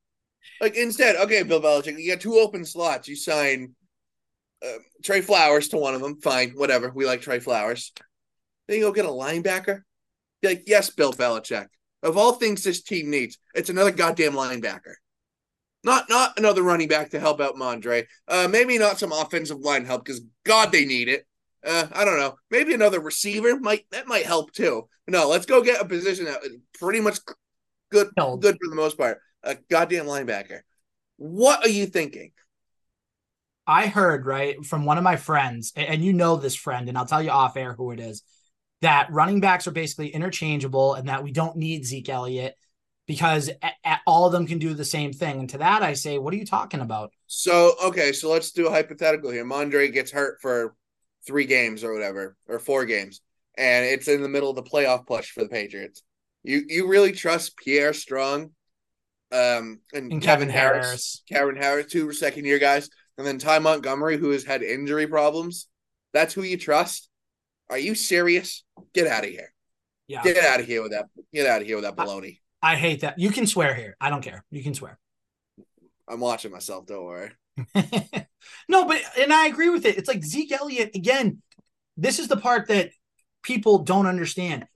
[0.61, 3.07] Like, instead, okay, Bill Belichick, you got two open slots.
[3.07, 3.75] You sign
[4.65, 6.21] uh, Trey Flowers to one of them.
[6.21, 6.91] Fine, whatever.
[6.95, 7.93] We like Trey Flowers.
[8.67, 9.83] Then you go get a linebacker.
[10.43, 11.69] Like, yes, Bill Belichick.
[12.03, 14.95] Of all things this team needs, it's another goddamn linebacker.
[15.85, 18.07] Not not another running back to help out Mondre.
[18.29, 21.27] Uh, maybe not some offensive line help because God they need it.
[21.65, 22.35] Uh, I don't know.
[22.51, 24.89] Maybe another receiver might that might help too.
[25.07, 26.41] No, let's go get a position that
[26.79, 27.19] pretty much
[27.91, 28.43] good Held.
[28.43, 29.19] good for the most part.
[29.43, 30.61] A goddamn linebacker.
[31.17, 32.33] What are you thinking?
[33.67, 37.07] I heard right from one of my friends, and you know this friend, and I'll
[37.07, 38.23] tell you off air who it is,
[38.81, 42.57] that running backs are basically interchangeable and that we don't need Zeke Elliott
[43.07, 43.51] because
[44.07, 45.41] all of them can do the same thing.
[45.41, 47.13] And to that, I say, what are you talking about?
[47.29, 49.45] So okay, so let's do a hypothetical here.
[49.45, 50.75] Mondre gets hurt for
[51.27, 53.21] three games or whatever, or four games,
[53.57, 56.03] and it's in the middle of the playoff push for the Patriots.
[56.43, 58.51] You you really trust Pierre Strong,
[59.31, 64.17] um, and, And Kevin, Harris, Kevin Harris, two second year guys, and then Ty Montgomery,
[64.19, 65.69] who has had injury problems.
[66.13, 67.09] That's who you trust.
[67.71, 68.65] Are you serious?
[68.93, 69.53] Get out of here.
[70.09, 70.23] Yeah.
[70.23, 71.07] Get out of here with that.
[71.33, 72.39] Get out of here with that I- baloney.
[72.65, 73.19] I hate that.
[73.19, 73.97] You can swear here.
[74.01, 74.45] I don't care.
[74.51, 74.97] You can swear.
[76.07, 76.87] I'm watching myself.
[76.87, 77.31] Don't worry.
[78.69, 79.99] no, but and I agree with it.
[79.99, 81.43] It's like Zeke Elliott again.
[81.97, 82.91] This is the part that
[83.43, 84.67] people don't understand.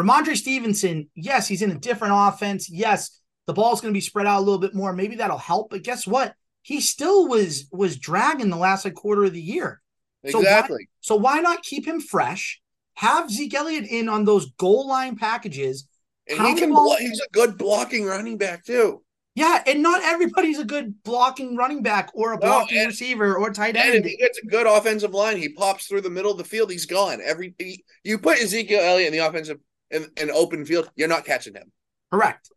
[0.00, 2.70] Rhamondre Stevenson, yes, he's in a different offense.
[2.70, 4.92] Yes, the ball's going to be spread out a little bit more.
[4.92, 5.70] Maybe that'll help.
[5.70, 6.34] But guess what?
[6.62, 9.80] He still was was dragging the last like quarter of the year.
[10.28, 10.88] So why- Exactly.
[11.00, 12.60] So why not keep him fresh?
[12.94, 15.88] Have Zeke Elliott in on those goal line packages.
[16.28, 16.70] and he can.
[16.70, 19.02] ball- he's a good blocking running back too.
[19.38, 23.36] Yeah, and not everybody's a good blocking running back or a No, blocking and- receiver
[23.36, 24.04] or tight And end.
[24.04, 26.72] if he gets a good offensive line, he pops through the middle of the field.
[26.72, 27.20] He's gone.
[27.24, 29.58] Every he, you put Ezekiel Elliott in the offensive
[29.92, 31.70] in an open field, you're not catching him.
[32.10, 32.50] Correct.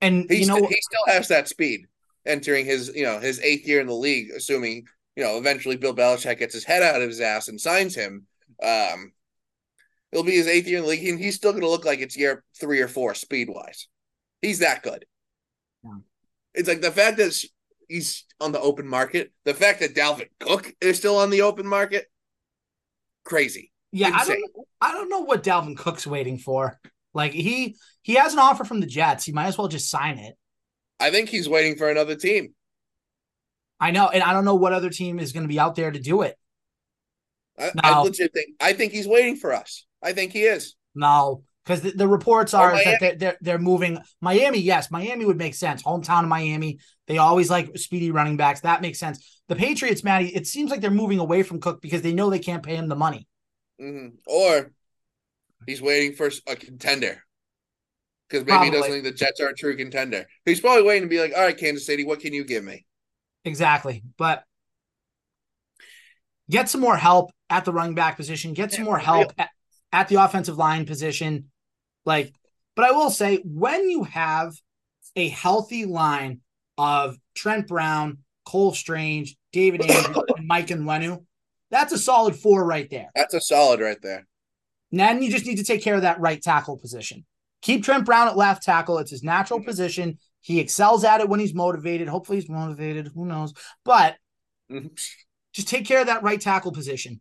[0.00, 1.86] And He you know st- he still has that speed
[2.26, 5.94] entering his you know his eighth year in the league, assuming you know eventually Bill
[5.94, 8.26] Belichick gets his head out of his ass and signs him.
[8.60, 9.12] Um,
[10.10, 12.00] it'll be his eighth year in the league, and he's still going to look like
[12.00, 13.86] it's year three or four speed wise.
[14.42, 15.04] He's that good.
[16.56, 17.32] It's like the fact that
[17.88, 21.66] he's on the open market, the fact that Dalvin Cook is still on the open
[21.66, 22.06] market,
[23.24, 23.72] crazy.
[23.92, 24.42] Yeah, I don't
[24.80, 26.80] I don't know what Dalvin Cook's waiting for.
[27.14, 29.24] Like he he has an offer from the Jets.
[29.24, 30.34] He might as well just sign it.
[30.98, 32.54] I think he's waiting for another team.
[33.78, 35.90] I know, and I don't know what other team is going to be out there
[35.90, 36.36] to do it.
[37.58, 37.80] I, No.
[37.82, 39.86] I legit think I think he's waiting for us.
[40.02, 40.74] I think he is.
[40.94, 44.58] No, because the, the reports are Or that they're, they're they're moving Miami.
[44.60, 45.82] Yes, Miami would make sense.
[45.82, 46.78] Hometown of Miami.
[47.08, 48.60] They always like speedy running backs.
[48.60, 49.40] That makes sense.
[49.48, 50.34] The Patriots, Maddie.
[50.34, 52.88] It seems like they're moving away from Cook because they know they can't pay him
[52.88, 53.26] the money.
[53.80, 54.70] hmm Or
[55.66, 57.22] he's waiting for a contender.
[58.28, 60.26] Because maybe he doesn't think the Jets are a true contender.
[60.44, 62.84] He's probably waiting to be like, all right, Kansas City, what can you give me?
[63.44, 64.42] Exactly, but
[66.50, 68.52] get some more help at the running back position.
[68.52, 69.50] Get some more help at,
[69.92, 71.50] at the offensive line position.
[72.06, 72.32] Like,
[72.74, 74.54] but I will say, when you have
[75.16, 76.40] a healthy line
[76.78, 81.24] of Trent Brown, Cole Strange, David Andrews, and Mike Onwenu,
[81.70, 83.08] that's a solid four right there.
[83.14, 84.26] That's a solid right there.
[84.92, 87.26] Then you just need to take care of that right tackle position.
[87.62, 88.98] Keep Trent Brown at left tackle.
[88.98, 89.66] It's his natural Mm-hmm.
[89.68, 90.18] position.
[90.42, 92.06] He excels at it when he's motivated.
[92.06, 93.10] Hopefully, he's motivated.
[93.14, 93.52] Who knows?
[93.84, 94.16] But
[94.70, 94.96] Mhm.
[95.52, 97.20] just take care of that right tackle position.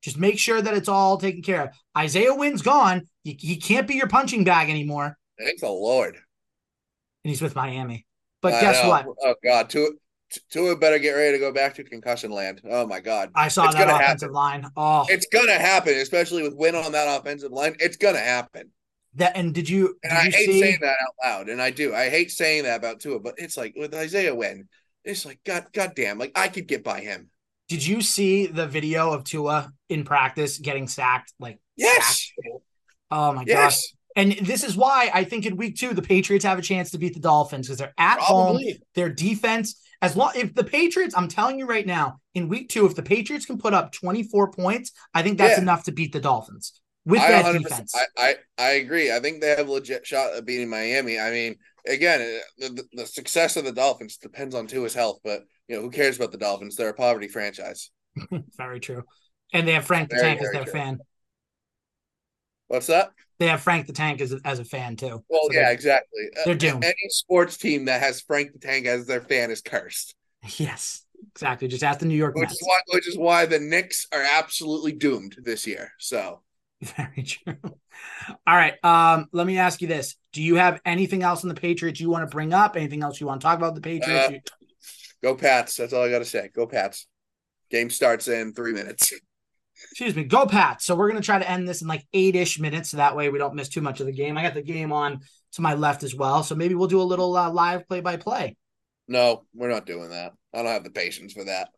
[0.00, 1.70] Just make sure that it's all taken care of.
[1.96, 3.08] Isaiah Wynn's gone.
[3.24, 5.16] He, he can't be your punching bag anymore.
[5.38, 6.14] Thank the Lord.
[6.14, 8.06] And he's with Miami.
[8.40, 8.90] But I guess know.
[8.90, 9.06] what?
[9.22, 9.90] Oh God, Tua,
[10.50, 12.60] Tua better get ready to go back to concussion land.
[12.68, 14.34] Oh my God, I saw It's that gonna offensive happen.
[14.34, 14.66] line.
[14.76, 17.76] Oh, it's gonna happen, especially with Wynn on that offensive line.
[17.78, 18.70] It's gonna happen.
[19.14, 20.60] that and did you And did I you hate see?
[20.60, 21.94] saying that out loud, and I do.
[21.94, 24.68] I hate saying that about Tua, but it's like with Isaiah Wynn,
[25.04, 27.30] it's like God, God damn, like I could get by him.
[27.68, 31.32] Did you see the video of Tua in practice getting sacked?
[31.38, 32.62] Like Yes, sacked?
[33.12, 33.78] Oh my gosh.
[34.14, 36.98] And this is why I think in week two the Patriots have a chance to
[36.98, 38.60] beat the Dolphins because they're at home.
[38.94, 42.86] Their defense, as long if the Patriots, I'm telling you right now, in week two,
[42.86, 45.62] if the Patriots can put up 24 points, I think that's Yeah.
[45.62, 47.94] enough to beat the Dolphins with I that defense.
[47.94, 49.12] I, I I agree.
[49.12, 51.18] I think they have a legit shot at beating Miami.
[51.18, 55.20] I mean, again, uh, the, the, the success of the Dolphins depends on Tua's health,
[55.24, 56.76] but you know who cares about the Dolphins?
[56.76, 57.90] They're a poverty franchise.
[58.56, 59.04] very true.
[59.52, 60.72] And they have Frank the Tank as their true.
[60.72, 60.98] fan.
[62.72, 63.10] What's that?
[63.38, 65.22] They have Frank the Tank as, as a fan too.
[65.28, 66.20] Well, So yeah, they're- exactly.
[66.34, 66.84] Uh, they're doomed.
[66.84, 70.14] Any sports team that has Frank the Tank as their fan is cursed,
[70.56, 71.68] Yes, exactly.
[71.68, 72.54] Just ask the New York which Mets.
[72.54, 75.92] is why which is why the Knicks are absolutely doomed this year.
[75.98, 76.40] So
[76.82, 77.56] Very true.
[78.46, 78.82] All right.
[78.82, 80.16] Um, let me ask you this.
[80.32, 82.74] Do you have anything else on the Patriots you want to bring up?
[82.76, 84.28] Anything else you want to talk about the Patriots?
[84.34, 84.38] Uh,
[85.22, 85.76] go Pats.
[85.76, 86.48] That's all I got to say.
[86.54, 87.06] Go Pats.
[87.70, 89.12] Game starts in three minutes.
[89.90, 90.82] excuse me, go Pat.
[90.82, 93.38] So we're gonna try to end this in like eight-ish minutes, so that way we
[93.38, 94.38] don't miss too much of the game.
[94.38, 95.20] I got the game on
[95.52, 98.56] to my left as well, so maybe we'll do a little uh, live play-by-play.
[99.08, 100.32] No, we're not doing that.
[100.54, 101.68] I don't have the patience for that.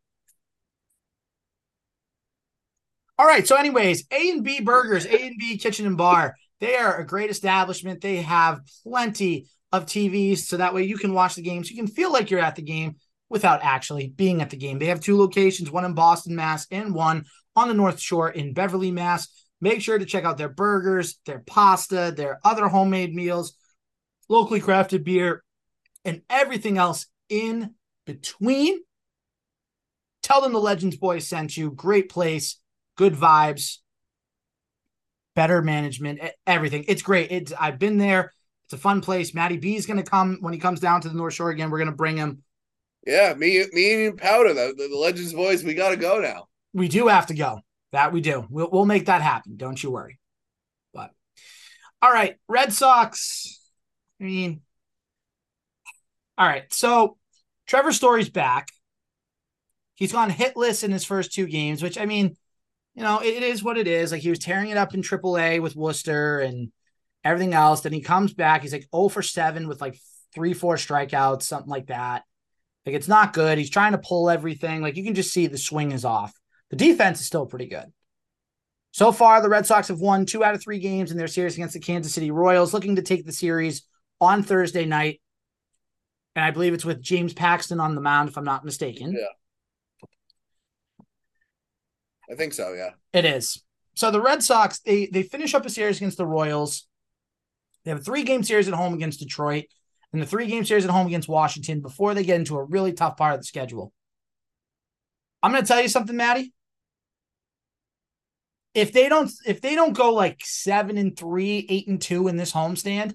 [3.19, 3.47] All right.
[3.47, 6.37] So, anyways, A and B Burgers, A and B Kitchen and Bar.
[6.61, 8.01] They are a great establishment.
[8.01, 11.71] They have plenty of TVs, so that way you can watch the games.
[11.71, 12.97] You can feel like you're at the game
[13.35, 14.79] without actually being at the game.
[14.79, 17.25] They have two locations, one in Boston, Mass, and one
[17.57, 19.27] on the North Shore in Beverly, Mass.
[19.61, 23.57] Make sure to check out their burgers, their pasta, their other homemade meals,
[24.29, 25.43] locally crafted beer,
[26.05, 27.75] and everything else in
[28.07, 28.79] between.
[30.23, 31.73] Tell them the Legends Boys sent you.
[31.73, 32.61] Great place,
[32.97, 33.79] good vibes,
[35.35, 36.85] better management, everything.
[36.87, 37.33] It's great.
[37.33, 38.33] It's I've been there.
[38.67, 39.35] It's a fun place.
[39.35, 41.71] Matty B is going to come when he comes down to the North Shore again.
[41.71, 42.44] We're going to bring him.
[43.07, 46.47] Yeah, me, me and Powder, the, the, Legends boys, we got to go now.
[46.73, 47.61] We do have to go.
[47.93, 48.47] That we do.
[48.51, 49.57] We'll we'll make that happen.
[49.57, 50.19] Don't you worry.
[50.93, 51.11] But
[52.03, 53.61] all right, Red Sox.
[54.21, 54.63] I mean,
[56.37, 56.65] all right.
[56.73, 57.17] So
[57.67, 58.69] Trevor Story's back.
[59.95, 62.37] He's gone hitless in his first two games, which I mean,
[62.95, 64.11] you know, it, it is what it is.
[64.11, 66.73] Like he was tearing it up in AAA with Worcester and
[67.23, 67.83] everything else.
[67.83, 68.63] Then he comes back.
[68.63, 69.99] He's like 0 for 7 with like
[70.35, 72.25] three, four strikeouts, something like that.
[72.87, 73.59] Like it's not good.
[73.59, 74.83] He's trying to pull everything.
[74.83, 76.33] Like you can just see the swing is off.
[76.71, 77.93] The defense is still pretty good.
[78.93, 81.55] So far, the Red Sox have won two out of three games in their series
[81.55, 83.83] against the Kansas City Royals, looking to take the series
[84.21, 85.21] on Thursday night.
[86.37, 89.13] And I believe it's with James Paxton on the mound, if I'm not mistaken.
[89.13, 90.07] Yeah.
[92.31, 92.91] I think so, yeah.
[93.13, 93.63] It is.
[93.95, 96.87] So the Red Sox, they they finish up a series against the Royals.
[97.85, 99.65] They have a three game series at home against Detroit
[100.15, 102.93] and the three game series at home against Washington before they get into a really
[102.93, 103.93] tough part of the schedule.
[105.43, 106.53] I'm going to tell you something, Matty.
[108.75, 112.37] If they don't if they don't go like 7 and 3, 8 and 2 in
[112.37, 113.15] this homestand,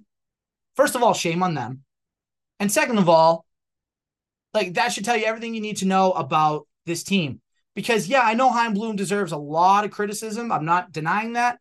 [0.75, 1.83] first of all, shame on them.
[2.59, 3.45] And second of all,
[4.53, 7.39] like that should tell you everything you need to know about this team.
[7.75, 10.51] Because yeah, I know Chaim Bloom deserves a lot of criticism.
[10.51, 11.55] I'm not denying that.
[11.55, 11.59] At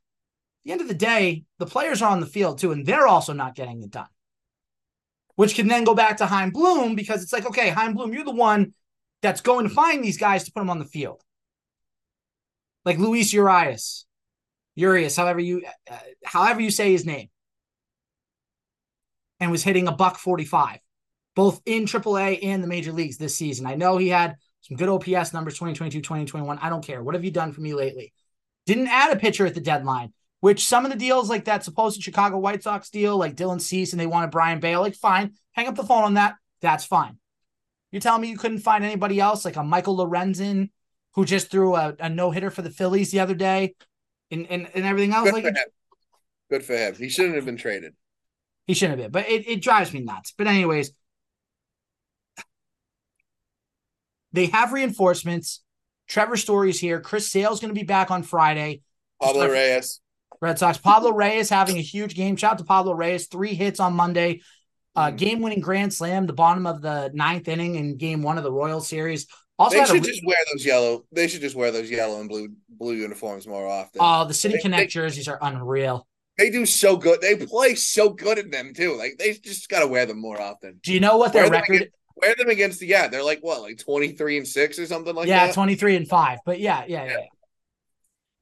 [0.64, 3.33] the end of the day, the players are on the field too, and they're also
[3.33, 4.09] not getting it done.
[5.38, 8.24] Which can then go back to Chaim Bloom because it's like, okay, Chaim Bloom, you're
[8.24, 8.74] the one
[9.22, 11.22] that's going to find these guys to put them on the field.
[12.85, 14.05] Like Luis Urias,
[14.74, 17.29] Urias, however you, uh, however you say his name,
[19.38, 20.81] and was hitting a buck 45,
[21.37, 23.64] both in AAA and the major leagues this season.
[23.64, 26.59] I know he had some good OPS numbers 2022, 2021.
[26.59, 27.01] I don't care.
[27.01, 28.12] What have you done for me lately?
[28.66, 32.03] Didn't add a pitcher at the deadline, which some of the deals like that supposed
[32.03, 35.66] Chicago White Sox deal, like Dylan Cease, and they wanted Brayan Bello, like fine, hang
[35.66, 36.37] up the phone on that.
[36.61, 37.18] That's fine.
[37.90, 40.70] You're telling me you couldn't find anybody else like a Michael Lorenzen
[41.14, 43.74] who just threw a, a no hitter for the Phillies the other day
[44.30, 45.24] and, and, and everything else?
[45.24, 45.66] Good like for him.
[46.51, 46.95] Good for him.
[46.95, 47.95] He shouldn't have been traded.
[48.66, 50.34] he shouldn't have been, but it, it drives me nuts.
[50.36, 50.93] But, anyways,
[54.32, 55.62] they have reinforcements.
[56.07, 57.01] Trevor Story's here.
[57.01, 58.82] Chris Sale's going to be back on Friday.
[59.20, 60.01] Pablo Reyes.
[60.41, 60.78] Red Sox.
[60.78, 62.36] Pablo Reyes having a huge game.
[62.36, 63.26] Shout out to Pablo Reyes.
[63.26, 64.41] Three hits on Monday.
[64.97, 65.16] Uh, Mhm.
[65.16, 68.53] game winning grand slam, the bottom of the ninth inning in game one of the
[68.53, 69.26] Royal Series.
[69.59, 71.05] Also, They should just wear those yellow.
[71.12, 74.01] They should just wear those yellow and blue blue uniforms more often.
[74.01, 76.07] oh, the City They- Connect they- jerseys are unreal.
[76.36, 77.20] They do so good.
[77.20, 78.97] They play so good in them too.
[78.97, 80.78] Like they just got to wear them more often.
[80.84, 81.74] Do you know what their Wear them record?
[81.76, 83.09] against- wear them against the yeah.
[83.09, 85.47] They're like what, like twenty three and six or something like that?
[85.49, 86.39] yeah, twenty three and five.
[86.47, 87.11] But yeah, yeah, yeah.
[87.11, 87.24] Yeah.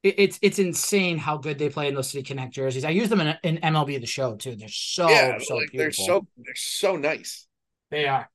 [0.07, 2.85] It, it's it's insane how good they play in those City Connect jerseys.
[2.85, 4.55] I use them in, in MLB the Show too.
[4.55, 7.47] They're so yeah, so like, they're so they're so nice.
[7.91, 8.29] They are.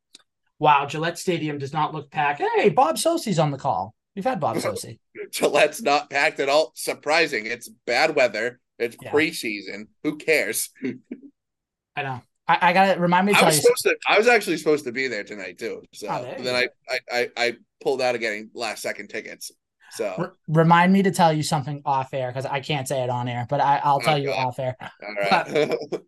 [0.58, 2.42] Wow, Gillette Stadium does not look packed.
[2.56, 3.94] Hey, Bob Socci's on the call.
[4.14, 4.98] We've had Bob Sosi.
[5.32, 6.72] Gillette's not packed at all.
[6.74, 7.46] Surprising.
[7.46, 8.60] It's bad weather.
[8.78, 9.10] It's Yeah.
[9.10, 9.88] preseason.
[10.04, 10.70] Who cares?
[11.96, 12.20] I know.
[12.48, 13.62] I, I gotta remind me I tell was you.
[13.62, 13.96] supposed to.
[14.08, 15.82] I was actually supposed to be there tonight too.
[15.94, 17.52] So Oh, then I, I I I
[17.82, 19.52] pulled out of getting last second tickets.
[19.92, 23.10] So r- remind me to tell you something off air because I can't say it
[23.10, 24.46] on air, but I, I'll tell Oh, you God.
[24.46, 24.76] off air.
[25.00, 25.74] right.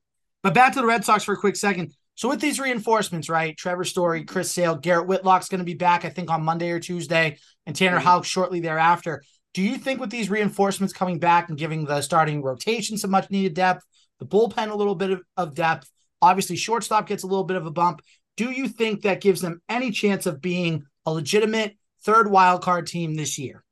[0.43, 1.95] But back to the Red Sox for a quick second.
[2.17, 3.57] So with these reinforcements, right?
[3.57, 6.79] Trevor Story, Chris Sale, Garrett Whitlock's going to be back, I think, on Monday or
[6.79, 8.03] Tuesday, and Tanner Mhm.
[8.03, 9.23] Houck shortly thereafter.
[9.55, 13.31] Do you think with these reinforcements coming back and giving the starting rotation some much
[13.31, 13.85] needed depth,
[14.19, 17.65] the bullpen a little bit of, of depth, obviously shortstop gets a little bit of
[17.65, 18.03] a bump.
[18.37, 22.87] Do you think that gives them any chance of being a legitimate third wild card
[22.87, 23.64] team this year?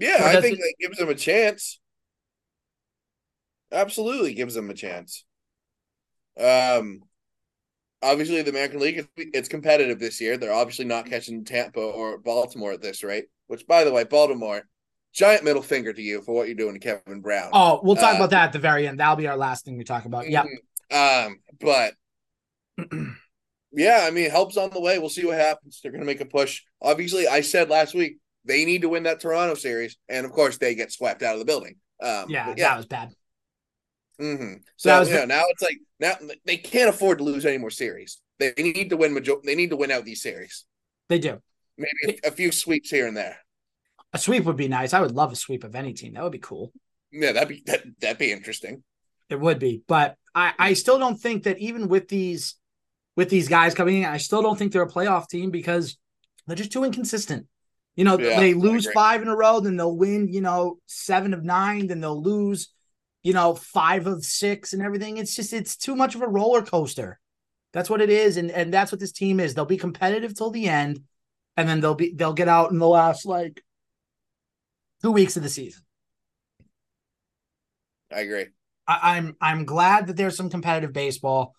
[0.00, 1.78] Yeah, I think it- that gives them a chance.
[3.72, 5.24] Absolutely gives them a chance.
[6.38, 7.02] Um,
[8.02, 10.36] obviously the American League it's competitive this year.
[10.36, 13.26] They're obviously not catching Tampa or Baltimore at this rate.
[13.46, 14.62] Which, by the way, Baltimore,
[15.12, 17.50] giant middle finger to you for what you're doing to Kevin Brown.
[17.52, 19.00] Oh, we'll talk Uh, about that at the very end.
[19.00, 20.28] That'll be our last thing we talk about.
[20.30, 20.44] Yeah.
[20.90, 21.94] Um, but
[23.72, 24.98] yeah, I mean, help's on the way.
[24.98, 25.80] We'll see what happens.
[25.82, 26.62] They're going to make a push.
[26.80, 30.58] Obviously, I said last week they need to win that Toronto series, and of course,
[30.58, 31.76] they get swept out of the building.
[32.02, 33.10] Um, Yeah, but that was bad.
[34.20, 34.52] Mm-hmm.
[34.52, 36.14] That So was you know, now it's like now
[36.44, 38.20] they can't afford to lose any more series.
[38.38, 39.14] They need to win.
[39.14, 40.64] Major- they need to win out these series.
[41.08, 41.40] They do.
[41.78, 43.38] Maybe a, a few sweeps here and there.
[44.12, 44.92] A sweep would be nice.
[44.92, 46.14] I would love a sweep of any team.
[46.14, 46.72] That would be cool.
[47.12, 48.82] Yeah, that'd be that, that'd be interesting.
[49.28, 52.56] It would be, but I, I still don't think that even with these
[53.16, 55.96] with these guys coming in, I still don't think they're a playoff team because
[56.46, 57.46] they're just too inconsistent.
[57.96, 61.34] You know, Yeah, they lose five in a row, then they'll win, you know, seven
[61.34, 62.68] of nine, then they'll lose,
[63.22, 65.18] you know, five of six and everything.
[65.18, 67.18] It's just it's too much of a roller coaster.
[67.72, 69.54] That's what it is, and and that's what this team is.
[69.54, 71.00] They'll be competitive till the end,
[71.56, 73.62] and then they'll be they'll get out in the last like
[75.02, 75.82] two weeks of the season.
[78.12, 78.46] I agree.
[78.86, 81.54] I, I'm I'm glad that there's some competitive baseball.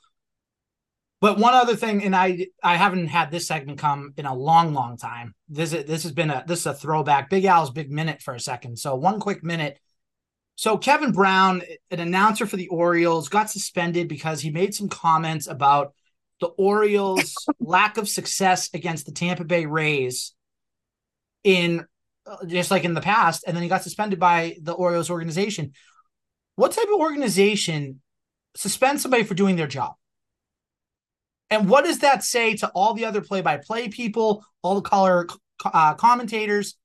[1.22, 4.74] But one other thing, and I I haven't had this segment come in a long,
[4.74, 5.36] long time.
[5.48, 7.30] This is this has been a this is a throwback.
[7.30, 8.80] Big Al's big minute for a second.
[8.80, 9.80] So one quick minute.
[10.56, 11.62] So Kevin Brown,
[11.92, 15.94] an announcer for the Orioles, got suspended because he made some comments about
[16.40, 20.34] the Orioles' lack of success against the Tampa Bay Rays
[21.44, 21.86] in
[22.48, 25.74] just like in the past, and then he got suspended by the Orioles organization.
[26.56, 28.02] What type of organization
[28.56, 29.94] suspends somebody for doing their job?
[31.52, 35.28] And what does that say to all the other play-by-play people, all the color
[35.66, 36.78] uh, commentators?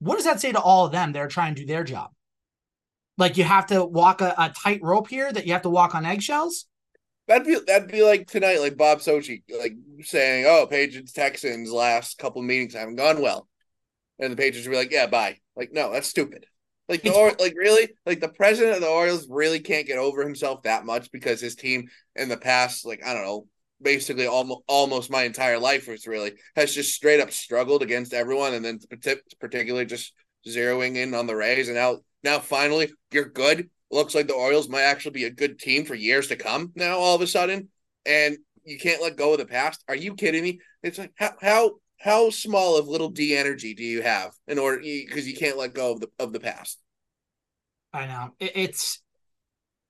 [0.00, 1.12] What does that say to all of them?
[1.12, 2.10] They're trying to do their job.
[3.18, 5.94] Like you have to walk a, a tight rope here, that you have to walk
[5.94, 6.66] on eggshells.
[7.26, 12.16] That'd be that'd be like tonight, like Bob Socci, like saying, "Oh, Patriots Texans last
[12.16, 13.48] couple meetings haven't gone well,"
[14.18, 16.46] and the Patriots be like, "Yeah, bye." Like, no, that's stupid.
[16.88, 20.22] Like the or, like really, like the president of the Orioles really can't get over
[20.22, 23.46] himself that much because his team in the past, like I don't know,
[23.80, 28.54] basically almost almost my entire life was really has just straight up struggled against everyone,
[28.54, 28.78] and then
[29.40, 30.12] particularly just
[30.46, 33.70] zeroing in on the Rays, and now now finally you're good.
[33.90, 36.72] Looks like the Orioles might actually be a good team for years to come.
[36.74, 37.68] Now all of a sudden,
[38.04, 39.82] and you can't let go of the past.
[39.88, 40.60] Are you kidding me?
[40.82, 44.78] It's like how how how small of little D energy do you have in order
[44.78, 46.78] because you can't let go of the of the past.
[47.92, 49.00] I know it, it's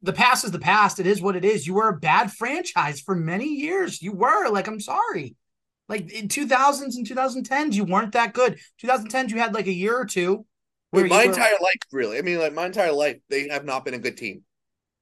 [0.03, 1.01] the past is the past.
[1.01, 1.67] It is what it is.
[1.67, 4.01] You were a bad franchise for many years.
[4.01, 5.37] You were like, I'm sorry.
[5.89, 8.59] Like in 2000s and 2010s, you weren't that good.
[8.83, 10.45] 2010s, you had like a year or two
[10.91, 12.19] where my were- entire life, really.
[12.19, 14.43] I mean, like my entire life, they have not been a good team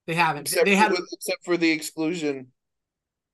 [0.07, 0.43] they haven't.
[0.43, 2.49] except they had for, except for the exclusion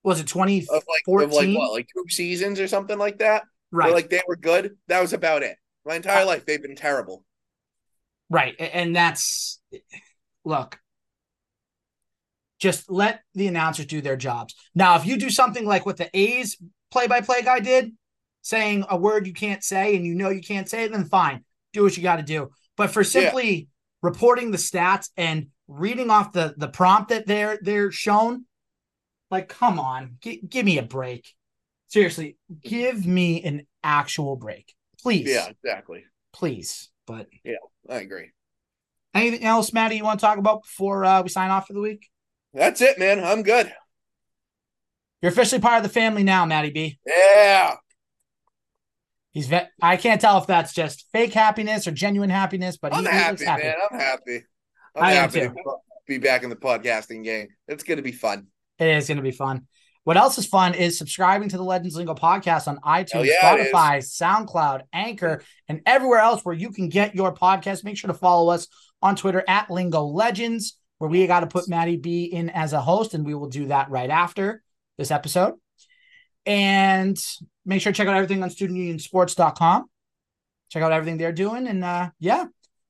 [0.03, 0.67] was it 2014?
[0.77, 3.45] of like of like what like two seasons or something like that.
[3.71, 4.77] right, like they were good.
[4.89, 5.57] That was about it.
[5.85, 7.25] My entire uh, life, they've been terrible.
[8.31, 9.61] right, and that's
[10.45, 10.79] look.
[12.63, 14.55] Just let the announcers do their jobs.
[14.73, 16.57] Now, if you do something like what the A's
[16.93, 17.91] play-by-play guy did,
[18.43, 21.45] saying a word you can't say and you know you can't say it, then fine,
[21.73, 22.51] do what you got to do.
[22.77, 23.67] But for simply
[24.01, 28.45] reporting the stats and reading off the the prompt that they're they're shown,
[29.29, 31.35] like, come on, gi- give me a break.
[31.89, 35.29] Seriously, give me an actual break, please.
[35.29, 36.05] Yeah, exactly.
[36.33, 36.91] please.
[37.09, 37.57] But yeah,
[37.91, 38.31] I agree.
[39.15, 41.81] Anything else, Matty, you want to talk about before uh, we sign off for the
[41.81, 42.09] week?
[42.53, 43.23] That's it, man.
[43.23, 43.73] I'm good.
[45.21, 46.99] You're officially part of the family now, Matty B.
[47.07, 47.77] Yeah.
[49.31, 53.05] He's ve- I can't tell if that's just fake happiness or genuine happiness, but I'm
[53.05, 53.63] he, happy, he happy.
[53.63, 53.75] man.
[53.91, 54.43] I'm happy.
[54.95, 55.55] I'm I am happy too.
[55.55, 55.77] to
[56.07, 57.49] be back in the podcasting game.
[57.69, 58.49] It's gonna be fun.
[58.79, 59.67] It is going to be fun.
[60.05, 63.99] What else is fun is subscribing to the Legends Lingo podcast on iTunes, yeah, Spotify,
[63.99, 67.85] SoundCloud, Anchor, and everywhere else where you can get your podcast.
[67.85, 68.67] Make sure to follow us
[69.01, 72.81] on Twitter at Lingo Legends, where we got to put Matty B in as a
[72.81, 74.63] host, and we will do that right after
[74.99, 75.55] this episode.
[76.47, 77.21] And
[77.67, 79.87] make sure to check out everything on studentunionsports.com.
[80.71, 81.67] Check out everything they're doing.
[81.67, 82.45] And uh, yeah,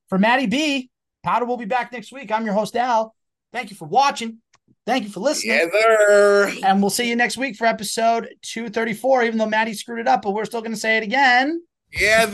[0.09, 0.91] for Matty B,
[1.23, 2.31] Powder will be back next week.
[2.31, 3.15] I'm your host, Al.
[3.51, 4.37] Thank you for watching.
[4.85, 5.71] Thank you for listening.
[5.71, 6.49] There.
[6.63, 10.21] And we'll see you next week for episode 234, even though Matty screwed it up,
[10.21, 11.63] but we're still going to say it again.
[11.91, 12.27] Yeah.